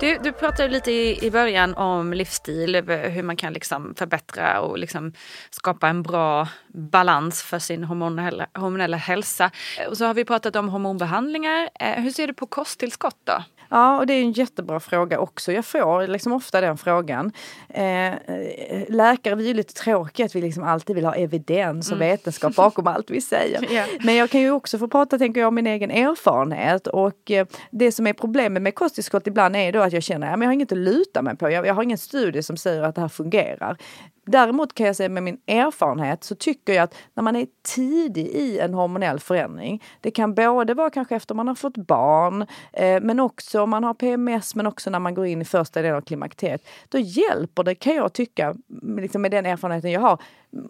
[0.00, 4.78] Du, du pratade lite i, i början om livsstil, hur man kan liksom förbättra och
[4.78, 5.12] liksom
[5.50, 9.50] skapa en bra balans för sin hormonella, hormonella hälsa.
[9.88, 11.70] Och så har vi pratat om hormonbehandlingar.
[11.80, 13.42] Eh, hur ser du på kosttillskott då?
[13.68, 15.52] Ja, och det är en jättebra fråga också.
[15.52, 17.32] Jag får liksom ofta den frågan.
[17.68, 18.12] Eh,
[18.88, 22.54] läkare, vi är ju lite tråkiga att vi liksom alltid vill ha evidens och vetenskap
[22.54, 23.66] bakom allt vi säger.
[23.78, 23.84] Ja.
[24.00, 26.86] Men jag kan ju också få prata, tänker jag, om min egen erfarenhet.
[26.86, 30.40] Och eh, det som är problemet med kosttillskott ibland är då att jag känner att
[30.40, 31.50] jag har inget att luta mig på.
[31.50, 33.76] Jag, jag har ingen studie som säger att det här fungerar.
[34.28, 38.26] Däremot kan jag säga med min erfarenhet så tycker jag att när man är tidig
[38.26, 43.00] i en hormonell förändring, det kan både vara kanske efter man har fått barn, eh,
[43.00, 45.96] men också om man har PMS, men också när man går in i första delen
[45.96, 46.68] av klimakteriet.
[46.88, 48.54] Då hjälper det, kan jag tycka,
[48.96, 50.22] liksom med den erfarenheten jag har,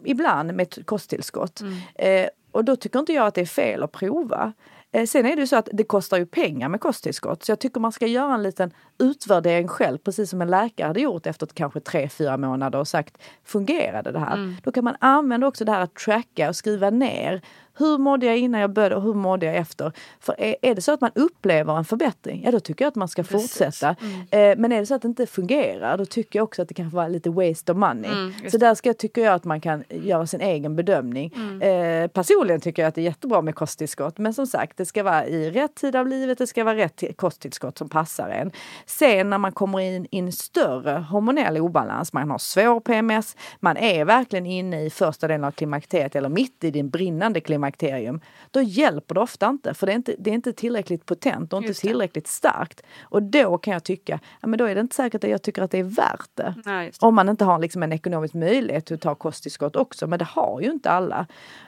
[0.04, 1.62] ibland med ett kosttillskott.
[1.94, 4.52] Eh, och då tycker inte jag att det är fel att prova.
[4.98, 7.44] Eh, Sen är det ju så att det kostar ju pengar med kosttillskott.
[7.44, 11.00] Så jag tycker man ska göra en liten utvärdering själv, precis som en läkare hade
[11.00, 14.56] gjort efter kanske tre, fyra månader och sagt fungerade det här?
[14.62, 17.42] Då kan man använda också det här att tracka och skriva ner
[17.78, 19.92] Hur mådde jag innan jag började och hur mådde jag efter?
[20.20, 22.94] För är, är det så att man upplever en förbättring, ja då tycker jag att
[22.94, 23.52] man ska Precis.
[23.52, 23.96] fortsätta.
[24.00, 24.20] Mm.
[24.52, 26.74] Eh, men är det så att det inte fungerar, då tycker jag också att det
[26.74, 28.10] kan vara lite waste of money.
[28.10, 31.32] Mm, så där ska, tycker jag att man kan göra sin egen bedömning.
[31.36, 31.62] Mm.
[32.02, 34.18] Eh, personligen tycker jag att det är jättebra med kosttillskott.
[34.18, 36.96] Men som sagt, det ska vara i rätt tid av livet, det ska vara rätt
[36.96, 38.50] till- kosttillskott som passar en.
[38.86, 43.76] Sen när man kommer in i en större hormonell obalans, man har svår PMS, man
[43.76, 47.40] är verkligen inne i första delen av klimakteriet eller mitt i din brinnande
[47.72, 51.52] klimakterium, då hjälper det ofta inte för det är inte, det är inte tillräckligt potent
[51.52, 52.82] och inte tillräckligt starkt.
[53.00, 55.62] Och då kan jag tycka, ja, men då är det inte säkert att jag tycker
[55.62, 56.54] att det är värt det.
[56.56, 57.06] Just det.
[57.06, 60.60] Om man inte har liksom en ekonomisk möjlighet att ta kosttillskott också, men det har
[60.60, 61.26] ju inte alla.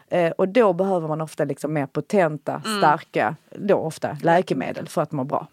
[0.08, 2.78] Eh, och då behöver man ofta liksom mer potenta, Mm.
[2.78, 5.46] starka, då ofta läkemedel för att må bra.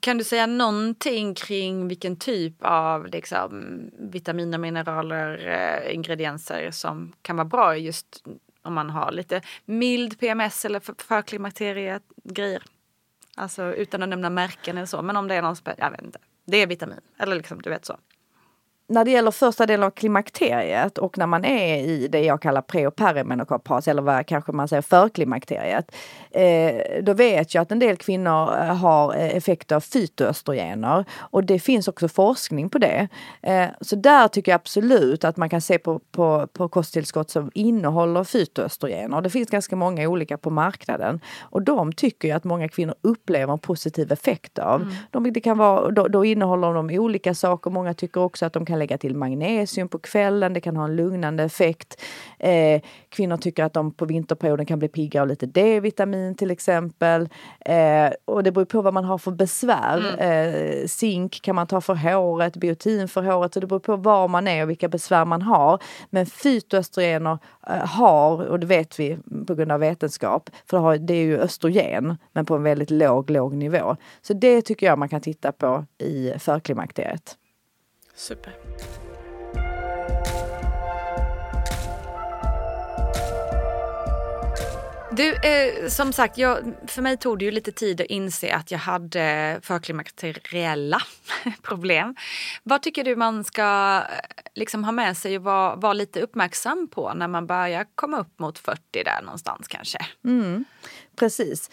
[0.00, 7.36] Kan du säga någonting kring vilken typ av liksom, vitaminer, mineraler, eh, ingredienser som kan
[7.36, 8.24] vara bra just
[8.62, 12.62] om man har lite mild PMS eller för- förklimakteriet grejer?
[13.36, 16.02] Alltså utan att nämna märken eller så, men om det är någon, spe- jag vet
[16.02, 16.18] inte.
[16.44, 17.98] Det är vitamin, eller liksom du vet så
[18.88, 22.62] när det gäller första delen av klimakteriet och när man är i det jag kallar
[22.62, 25.94] pre och perimenopaus eller vad kanske man säger förklimakteriet.
[26.30, 31.44] Eh, då vet jag att en del kvinnor eh, har eh, effekter av fytoöstrogener och
[31.44, 33.08] det finns också forskning på det.
[33.42, 37.50] Eh, så där tycker jag absolut att man kan se på, på, på kosttillskott som
[37.54, 39.20] innehåller fytoöstrogener.
[39.20, 43.52] Det finns ganska många olika på marknaden och de tycker jag att många kvinnor upplever
[43.52, 44.96] en positiv effekt av.
[45.10, 47.70] De, det kan vara, då, då innehåller de olika saker.
[47.70, 50.52] Många tycker också att de kan lägga till magnesium på kvällen.
[50.52, 52.00] Det kan ha en lugnande effekt.
[52.38, 57.28] Eh, kvinnor tycker att de på vinterperioden kan bli pigga av lite D-vitamin till exempel.
[57.60, 60.22] Eh, och det beror på vad man har för besvär.
[60.22, 63.54] Eh, zink kan man ta för håret, biotin för håret.
[63.54, 65.78] Så det beror på var man är och vilka besvär man har.
[66.10, 71.24] Men fytoöstrogener eh, har, och det vet vi på grund av vetenskap, för det är
[71.24, 73.96] ju östrogen men på en väldigt låg, låg nivå.
[74.22, 77.36] Så det tycker jag man kan titta på i förklimakteriet.
[78.14, 78.52] Super.
[85.16, 88.70] Du, eh, som sagt, jag, för mig tog det ju lite tid att inse att
[88.70, 91.02] jag hade förklimakteriella
[91.62, 92.16] problem.
[92.62, 96.88] Vad tycker du man ska eh, liksom ha med sig och vara, vara lite uppmärksam
[96.88, 99.98] på när man börjar komma upp mot 40 där någonstans kanske?
[100.24, 100.64] Mm,
[101.16, 101.70] precis.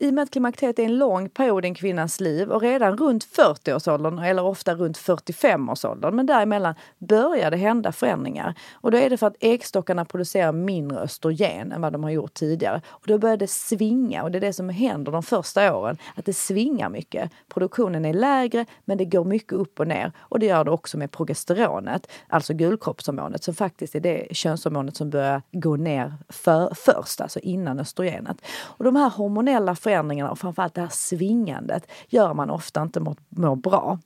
[0.00, 2.96] I och med att klimakteriet är en lång period i en kvinnas liv och redan
[2.96, 8.54] runt 40-årsåldern eller ofta runt 45-årsåldern, men däremellan börjar det hända förändringar.
[8.72, 12.34] Och då är det för att äggstockarna producerar mindre östrogen än vad de har gjort
[12.34, 12.82] tidigare.
[12.88, 16.24] Och då börjar det svinga och det är det som händer de första åren, att
[16.24, 17.30] det svingar mycket.
[17.48, 20.98] Produktionen är lägre men det går mycket upp och ner och det gör det också
[20.98, 27.20] med progesteronet, alltså gulkroppshormonet som faktiskt är det könshormonet som börjar gå ner för, först,
[27.20, 28.36] alltså innan östrogenet.
[28.50, 33.16] Och de här hormonella förändringarna och framförallt det här svingandet gör man ofta inte mår,
[33.28, 33.98] mår bra.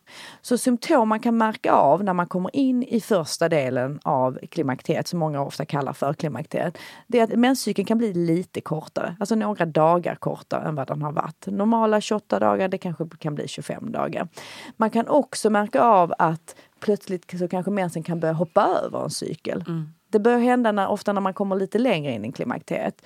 [0.42, 5.08] Så symptom man kan märka av när man kommer in i första delen av klimakteriet,
[5.08, 9.34] som många ofta kallar för klimakteriet, det är att menscykeln kan bli lite kortare, alltså
[9.34, 11.46] några dagar kortare än vad den har varit.
[11.46, 14.28] Normala 28 dagar, det kanske kan bli 25 dagar.
[14.76, 19.10] Man kan också märka av att plötsligt så kanske mensen kan börja hoppa över en
[19.10, 19.64] cykel.
[19.68, 19.88] Mm.
[20.12, 23.02] Det börjar hända när, ofta när man kommer lite längre in i klimakteriet.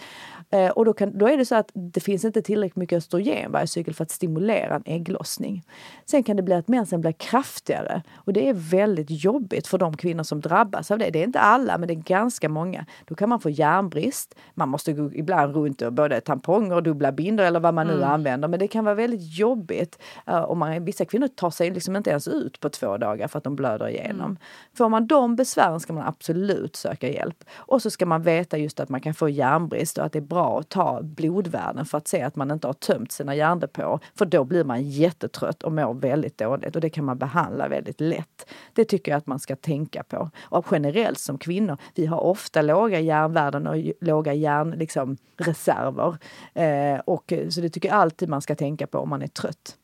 [0.50, 3.52] Eh, och då, kan, då är det så att det finns inte tillräckligt mycket östrogen
[3.52, 5.62] varje cykel för att stimulera en ägglossning.
[6.04, 9.96] Sen kan det bli att mensen blir kraftigare och det är väldigt jobbigt för de
[9.96, 11.10] kvinnor som drabbas av det.
[11.10, 12.86] Det är inte alla, men det är ganska många.
[13.04, 14.34] Då kan man få järnbrist.
[14.54, 17.92] Man måste gå ibland runt och både tamponger och dubbla bindor eller vad man nu
[17.96, 18.10] Mm.
[18.10, 18.48] använder.
[18.48, 19.98] Men det kan vara väldigt jobbigt.
[20.30, 23.38] Uh, och man, vissa kvinnor tar sig liksom inte ens ut på två dagar för
[23.38, 24.36] att de blöder igenom.
[24.74, 27.44] Får man de besvären ska man absolut söka hjälp.
[27.54, 30.20] Och så ska man veta just att man kan få järnbrist och att det är
[30.20, 34.00] bra att ta blodvärden för att se att man inte har tömt sina järndepåer.
[34.14, 38.00] För då blir man jättetrött och mår väldigt dåligt och det kan man behandla väldigt
[38.00, 38.46] lätt.
[38.72, 40.30] Det tycker jag att man ska tänka på.
[40.42, 44.86] Och generellt som kvinnor, vi har ofta låga järnvärden och låga järnreserver.
[44.86, 46.16] Liksom, reserver.
[46.54, 49.26] eh, och, eh, så det tycker jag alltid man ska tänka på om man är
[49.26, 49.76] trött.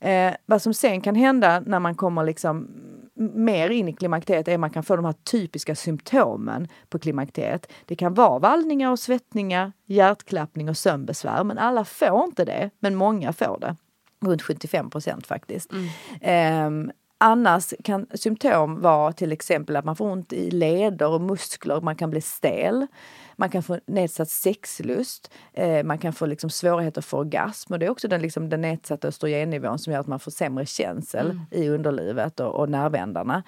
[0.00, 2.68] Eh, vad som sen kan hända när man kommer liksom
[3.16, 7.72] mer in i klimakteriet är man kan få de här typiska symptomen på klimakteriet.
[7.86, 11.44] Det kan vara vallningar och svettningar, hjärtklappning och sömnbesvär.
[11.44, 13.76] Men alla får inte det, men många får det.
[14.20, 15.70] Runt 75 procent faktiskt.
[16.20, 21.80] Ehm, Annars kan symptom vara till exempel att man får ont i leder och muskler,
[21.80, 22.86] man kan bli stel.
[23.36, 27.86] Man kan få nedsatt sexlust, eh, man kan få liksom svårigheter för orgasm och det
[27.86, 31.68] är också den, liksom, den nedsatta östrogennivån som gör att man får sämre känsel i
[31.68, 33.42] underlivet och, och nervändarna.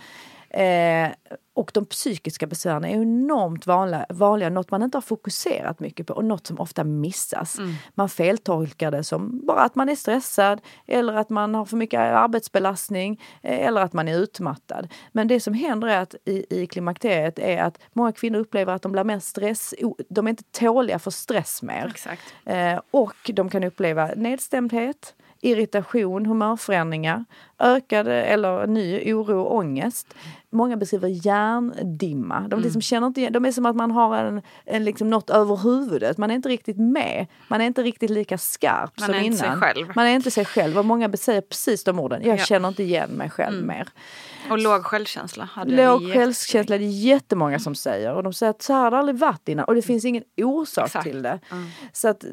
[0.57, 1.11] Eh,
[1.55, 6.15] och de psykiska besvären är enormt vanliga, vanliga, något man inte har fokuserat mycket på
[6.15, 7.59] och något som ofta missas.
[7.59, 7.75] Mm.
[7.95, 12.01] Man feltolkar det som bara att man är stressad eller att man har för mycket
[12.01, 14.89] arbetsbelastning eh, eller att man är utmattad.
[15.13, 18.83] Men det som händer är att i, i klimakteriet är att många kvinnor upplever att
[18.83, 19.75] de blir mer stress,
[20.09, 21.87] de är inte tåliga för stress mer.
[21.91, 22.35] Exakt.
[22.45, 25.15] Eh, och de kan uppleva nedstämdhet,
[25.47, 27.25] irritation, humörförändringar,
[27.59, 30.15] ökad eller ny oro och ångest.
[30.51, 32.49] Många beskriver hjärndimma.
[32.49, 35.57] De, liksom känner inte, de är som att man har en, en liksom något över
[35.57, 36.19] huvudet.
[36.19, 37.27] Man är inte riktigt med.
[37.49, 39.61] Man är inte riktigt lika skarp Man som är inte sig innan.
[39.61, 39.87] själv.
[39.97, 40.79] Man är inte sig själv.
[40.79, 42.23] Och många säger precis de orden.
[42.25, 42.45] Jag Ja.
[42.45, 43.89] känner inte igen mig själv mer.
[44.51, 45.45] Och låg självkänsla.
[45.45, 48.15] hade Låg självkänsla, det är jättemånga som säger.
[48.15, 49.65] Och de säger att så här har det aldrig varit innan.
[49.65, 51.05] Och det finns ingen orsak Exakt.
[51.05, 51.41] till det.
[51.93, 52.25] Så, att,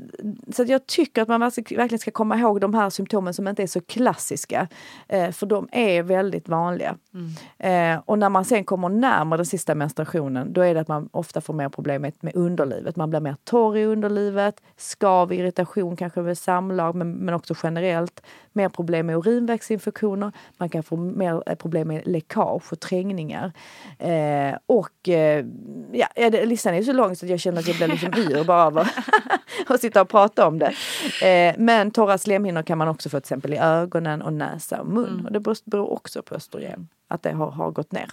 [0.55, 3.64] så att jag tycker att man verkligen ska komma ihåg de här symptomen som inte
[3.64, 4.68] är så klassiska.
[5.07, 6.95] Eh, för de är väldigt vanliga.
[7.59, 11.09] Eh, och när man sen kommer närmare den sista menstruationen, då är det att man
[11.11, 12.95] ofta får mer problem med, med underlivet.
[12.95, 18.22] Man blir mer torr i underlivet, skav, irritation kanske vid samlag, men, men också generellt.
[18.54, 20.32] Mer problem med urinvägsinfektioner.
[20.58, 23.51] Man kan få mer eh, problem med läckage och trängningar.
[23.99, 25.45] Eh, och eh,
[25.91, 28.66] ja, listan är så lång så att jag känner att jag blir liksom yr bara
[28.66, 28.78] av
[29.68, 30.74] att sitta och prata om det.
[31.28, 34.88] Eh, men torra slemhinnor kan man också få till exempel i ögonen och näsa och
[34.88, 35.26] mun.
[35.26, 38.09] Och det beror också på östrogen, att det har, har gått ner.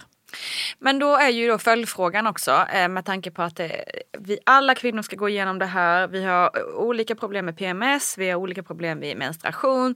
[0.79, 3.85] Men då är ju då följdfrågan också eh, med tanke på att det,
[4.19, 6.07] vi alla kvinnor ska gå igenom det här.
[6.07, 9.95] Vi har olika problem med PMS, vi har olika problem med menstruation.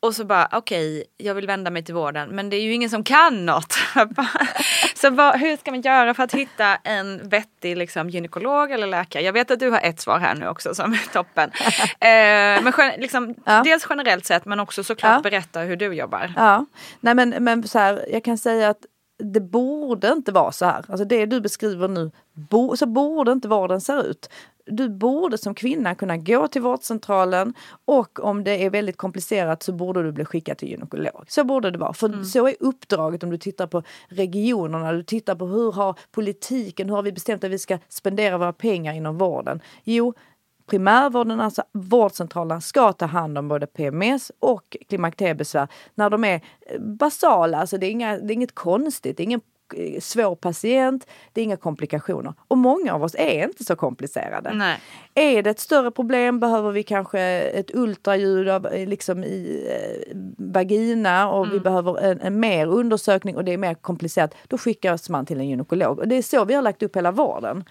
[0.00, 2.90] Och så bara okej, jag vill vända mig till vården men det är ju ingen
[2.90, 3.74] som kan något.
[5.00, 9.22] så vad, hur ska man göra för att hitta en vettig liksom, gynekolog eller läkare?
[9.22, 11.50] Jag vet att du har ett svar här nu också som är toppen.
[12.00, 13.62] Eh, men liksom, Ja.
[13.64, 15.20] dels generellt sett men också såklart Ja.
[15.20, 16.32] berätta hur du jobbar.
[16.36, 16.66] Ja,
[17.00, 18.80] nej men, men så här, jag kan säga att
[19.22, 20.84] det borde inte vara så här.
[20.88, 24.30] Alltså det du beskriver nu, bo, så borde inte vården se ut.
[24.70, 27.54] Du borde som kvinna kunna gå till vårdcentralen
[27.84, 31.24] och om det är väldigt komplicerat så borde du bli skickad till gynekolog.
[31.28, 31.92] Så borde det vara.
[31.92, 36.88] För så är uppdraget om du tittar på regionerna, du tittar på hur har politiken,
[36.88, 39.60] hur har vi bestämt att vi ska spendera våra pengar inom vården?
[39.84, 40.14] Jo,
[40.66, 46.40] primärvården, alltså vårdcentralerna, ska ta hand om både PMS och klimakteriebesvär när de är
[46.78, 47.58] basala.
[47.58, 49.40] Alltså det, är inga, det är inget konstigt, det är ingen
[50.00, 52.34] svår patient, det är inga komplikationer.
[52.48, 54.54] Och många av oss är inte så komplicerade.
[54.54, 54.78] Nej.
[55.14, 60.16] Är det ett större problem behöver vi kanske ett ultraljud av, eh, liksom i eh,
[60.36, 64.34] vagina och vi behöver en, en mer undersökning och det är mer komplicerat.
[64.48, 65.98] Då skickas man till en gynekolog.
[65.98, 67.64] Och det är så vi har lagt upp hela vården.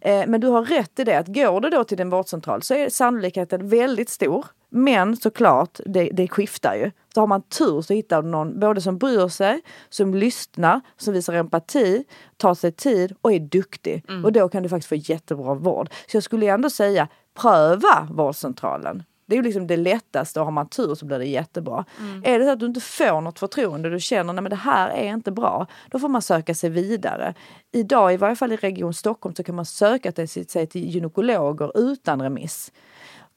[0.00, 2.74] Eh, men du har rätt i det att går du då till en vårdcentral så
[2.74, 4.46] är sannolikheten väldigt stor.
[4.70, 6.90] Men såklart, det, det skiftar ju.
[7.14, 11.14] Så har man tur så hittar du någon både som bryr sig, som lyssnar, som
[11.14, 12.04] visar empati,
[12.36, 14.04] tar sig tid och är duktig.
[14.24, 15.88] Och då kan du faktiskt få jättebra vård.
[16.10, 19.02] Så jag skulle ändå säga, pröva vårdcentralen.
[19.26, 21.84] Det är ju liksom det lättaste och har man tur så blir det jättebra.
[22.24, 25.12] Är det så att du inte får något förtroende, du känner att det här är
[25.12, 27.34] inte bra, då får man söka sig vidare.
[27.72, 32.22] Idag, i varje fall i Region Stockholm, så kan man söka sig till gynekologer utan
[32.22, 32.72] remiss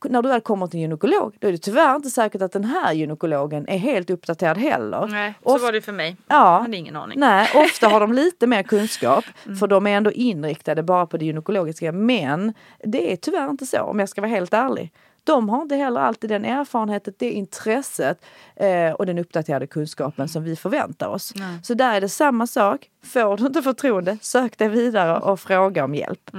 [0.10, 2.64] när du väl kommer till en gynekolog, då är det tyvärr inte säkert att den
[2.64, 5.08] här gynekologen är helt uppdaterad heller.
[5.08, 6.18] Nej, så Oft- var det för mig.
[6.28, 6.36] Ja.
[6.36, 7.20] Jag hade ingen aning.
[7.20, 9.26] Nej, ofta har de lite mer kunskap
[9.60, 11.92] för de är ändå inriktade bara på det gynekologiska.
[11.92, 14.92] Men det är tyvärr inte så om jag ska vara helt ärlig.
[15.24, 18.26] De har inte heller alltid den erfarenheten, det intresset
[18.56, 21.34] eh, och den uppdaterade kunskapen som vi förväntar oss.
[21.64, 22.90] Så där är det samma sak.
[23.04, 26.32] Får du inte förtroende, sök dig vidare och fråga om hjälp.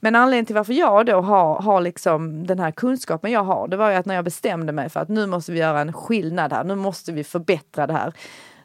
[0.00, 3.76] Men anledningen till varför jag då har, har liksom den här kunskapen jag har, det
[3.76, 6.52] var ju att när jag bestämde mig för att nu måste vi göra en skillnad
[6.52, 8.12] här, nu måste vi förbättra det här.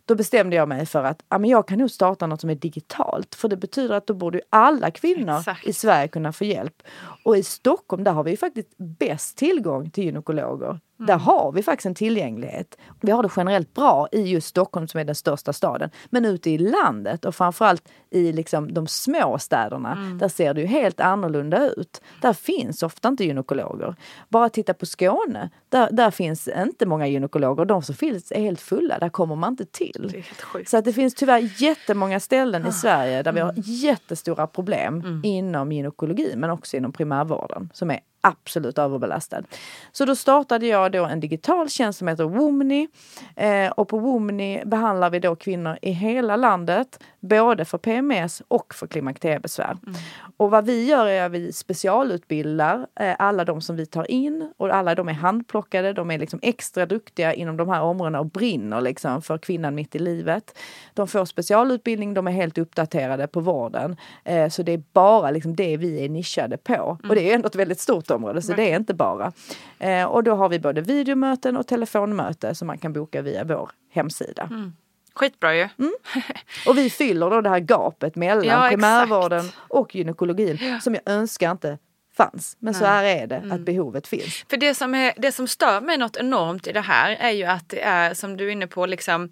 [0.07, 2.55] Då bestämde jag mig för att ja, men jag kan nog starta något som är
[2.55, 3.35] digitalt.
[3.35, 5.67] För det betyder att då borde alla kvinnor Exakt.
[5.67, 6.83] i Sverige kunna få hjälp.
[7.23, 10.79] Och i Stockholm, där har vi ju faktiskt bäst tillgång till gynekologer.
[10.97, 12.77] Där har vi faktiskt en tillgänglighet.
[13.01, 15.89] Vi har det generellt bra i just Stockholm som är den största staden.
[16.09, 20.67] Men ute i landet och framförallt i liksom de små städerna, där ser det ju
[20.67, 22.01] helt annorlunda ut.
[22.21, 23.95] Där finns ofta inte gynekologer.
[24.29, 27.65] Bara titta på Skåne, där, där finns inte många gynekologer.
[27.65, 30.23] De som finns är helt fulla, där kommer man inte till.
[30.67, 35.71] Så att det finns tyvärr jättemånga ställen i Sverige där vi har jättestora problem inom
[35.71, 39.43] gynekologi men också inom primärvården som är absolut överbelastad.
[39.91, 42.87] Så då startade jag då en digital tjänst som heter Womni.
[43.35, 48.73] Eh, och på Womni behandlar vi då kvinnor i hela landet, både för PMS och
[48.73, 49.77] för klimakteriebesvär.
[49.87, 49.95] Mm.
[50.37, 54.53] Och vad vi gör är att vi specialutbildar eh, alla de som vi tar in
[54.57, 58.25] och alla de är handplockade, de är liksom extra duktiga inom de här områdena och
[58.25, 60.57] brinner liksom för kvinnan mitt i livet.
[60.93, 63.95] De får specialutbildning, de är helt uppdaterade på vården.
[64.23, 66.73] Eh, så det är bara liksom det vi är nischade på.
[66.73, 67.09] Mm.
[67.09, 69.31] Och det är ändå ett väldigt stort område så det är inte bara.
[69.79, 73.69] Eh, och då har vi både videomöten och telefonmöte som man kan boka via vår
[73.91, 74.43] hemsida.
[74.51, 74.73] Mm.
[75.15, 75.69] Skitbra ju.
[75.79, 75.93] Mm.
[76.67, 80.79] Och vi fyller då det här gapet mellan ja, primärvården och gynekologin ja.
[80.79, 81.77] som jag önskar inte
[82.17, 82.57] fanns.
[82.59, 82.81] Men Nej.
[82.81, 83.51] så här är det, mm.
[83.51, 84.45] att behovet finns.
[84.49, 87.43] För det som, är, det som stör mig något enormt i det här är ju
[87.43, 89.29] att det är som du är inne på liksom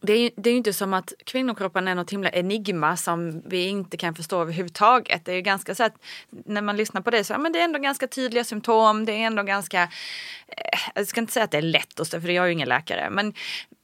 [0.00, 3.68] det är, det är ju inte som att kvinnokroppen är något himla enigma som vi
[3.68, 5.24] inte kan förstå överhuvudtaget.
[5.24, 5.94] Det är ju ganska så att
[6.30, 9.04] när man lyssnar på det så ja, men det är ändå ganska tydliga symptom.
[9.04, 12.28] Det är ändå ganska, eh, jag ska inte säga att det är lätt att för
[12.28, 13.34] jag är ju ingen läkare, men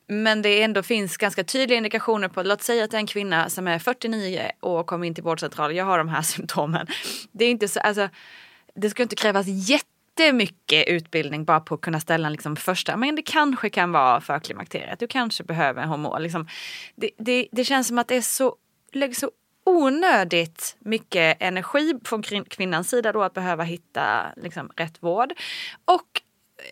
[0.09, 3.51] men det ändå finns ganska tydliga indikationer på, låt säga att det är en kvinna
[3.51, 6.87] som är 49 och kommer in till vårdcentralen, jag har de här symptomen.
[7.33, 8.09] Det är inte så, alltså,
[8.75, 9.47] det ska inte krävas
[10.21, 14.39] jättemycket utbildning bara på att kunna ställa liksom första, men det kanske kan vara för
[14.39, 16.23] klimakteriet, du kanske behöver en hormon.
[16.23, 16.49] Liksom.
[16.95, 18.57] Det, det, det känns som att det är så,
[19.13, 19.31] så
[19.65, 25.33] onödigt mycket energi från kvinnans sida då att behöva hitta liksom, rätt vård.
[25.85, 26.23] Och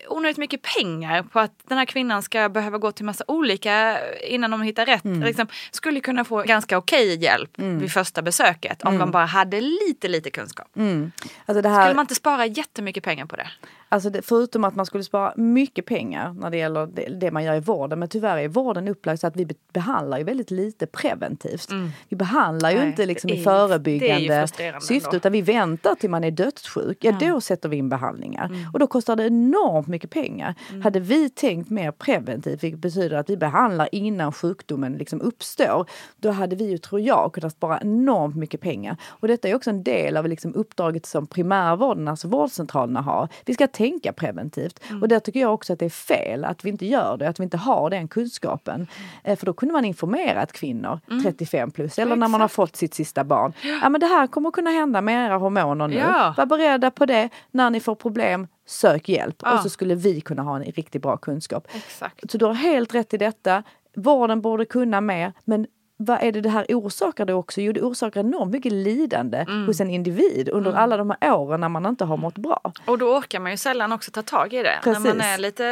[0.07, 4.51] onödigt mycket pengar på att den här kvinnan ska behöva gå till massa olika innan
[4.51, 5.05] de hittar rätt.
[5.05, 5.21] Mm.
[5.21, 7.79] Liksom, skulle kunna få ganska okej hjälp mm.
[7.79, 8.99] vid första besöket om mm.
[8.99, 10.67] de bara hade lite lite kunskap.
[10.75, 11.11] Mm.
[11.45, 11.81] Alltså här...
[11.81, 13.47] Skulle man inte spara jättemycket pengar på det?
[13.95, 17.43] Alltså det, förutom att man skulle spara mycket pengar när det gäller det, det, man
[17.43, 17.99] gör i vården.
[17.99, 21.71] Men tyvärr är vården upplagd så att vi behandlar ju väldigt lite preventivt.
[21.71, 21.89] Mm.
[22.09, 24.47] Vi behandlar ju Nej, inte liksom i förebyggande
[24.81, 26.97] syfte utan vi väntar till man är dödssjuk.
[27.01, 27.27] Ja, ja.
[27.27, 28.45] då sätter vi in behandlingar.
[28.45, 28.69] Mm.
[28.73, 30.55] Och då kostar det enormt mycket pengar.
[30.69, 30.81] Mm.
[30.81, 35.89] Hade vi tänkt mer preventivt, vilket betyder att vi behandlar innan sjukdomen liksom uppstår.
[36.17, 38.97] Då hade vi ju, tror jag, kunnat spara enormt mycket pengar.
[39.03, 43.29] Och detta är också en del av liksom uppdraget som primärvården, alltså vårdcentralerna har.
[43.45, 43.84] Vi ska tänka
[44.15, 44.79] preventivt.
[44.89, 45.01] Mm.
[45.01, 47.39] Och där tycker jag också att det är fel att vi inte gör det, att
[47.39, 48.87] vi inte har den kunskapen.
[49.23, 51.23] Eh, för då kunde man informerat kvinnor, mm.
[51.23, 53.53] 35 plus, eller när man har fått sitt sista barn.
[53.81, 55.95] Ja men det här kommer kunna hända med era hormoner nu.
[55.95, 56.33] Ja.
[56.37, 57.29] Var beredda på det.
[57.51, 59.35] När ni får problem, sök hjälp.
[59.39, 59.53] Ja.
[59.53, 61.67] Och så skulle vi kunna ha en riktigt bra kunskap.
[61.75, 62.31] Exakt.
[62.31, 63.63] Så du har helt rätt i detta.
[63.95, 65.67] Vården borde kunna mer, men
[65.97, 67.61] vad är det det här orsakar det också?
[67.61, 69.65] Jo, det orsakar enormt mycket lidande mm.
[69.65, 70.83] hos en individ under mm.
[70.83, 72.73] alla de här åren när man inte har mått bra.
[72.85, 74.79] Och då orkar man ju sällan också ta tag i det.
[74.83, 75.03] Precis.
[75.03, 75.63] När man är lite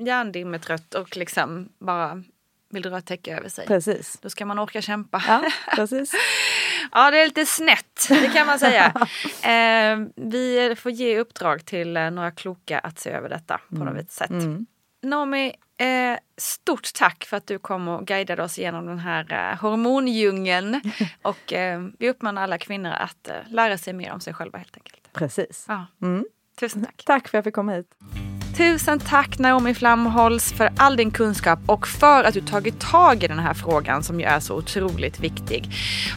[0.00, 2.22] hjärndimmetrött och liksom bara
[2.70, 3.66] vill dra ett täcke över sig.
[3.66, 4.18] Precis.
[4.22, 5.22] Då ska man orka kämpa.
[5.28, 5.44] Ja,
[5.76, 6.12] precis.
[6.92, 8.86] ja, det är lite snett, det kan man säga.
[9.42, 13.94] eh, vi får ge uppdrag till eh, några kloka att se över detta på mm.
[13.94, 14.30] något sätt.
[14.30, 14.66] Mm.
[15.06, 19.60] Naomi, Eh, stort tack för att du kom och guidade oss genom den här eh,
[19.60, 20.80] hormondjungeln.
[21.22, 24.76] och eh, vi uppmanar alla kvinnor att eh, lära sig mer om sig själva helt
[24.76, 25.12] enkelt.
[25.12, 25.64] Precis.
[25.68, 25.86] Ja.
[26.02, 26.24] Mm.
[26.60, 27.02] Tusen tack.
[27.06, 27.86] Tack för att jag fick komma hit.
[28.56, 33.28] Tusen tack Naomi Flamholz för all din kunskap och för att du tagit tag i
[33.28, 35.68] den här frågan som ju är så otroligt viktig.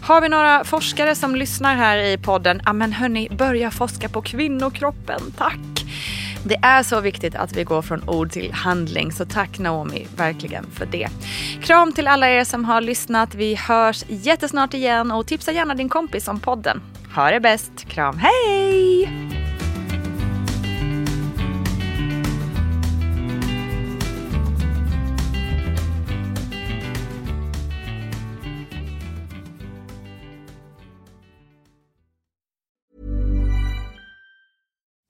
[0.04, 2.62] Har vi några forskare som lyssnar här i podden?
[2.66, 5.60] Ja men hörni, börja forska på kvinnokroppen, tack!
[6.44, 10.66] Det är så viktigt att vi går från ord till handling, så tack Naomi verkligen
[10.72, 11.10] för det.
[11.64, 13.36] Kram till alla er som har lyssnat.
[13.36, 16.82] Vi hörs jättesnart igen och tipsa gärna din kompis om podden.
[17.16, 17.86] Ha det bäst.
[17.88, 19.39] Kram, hej!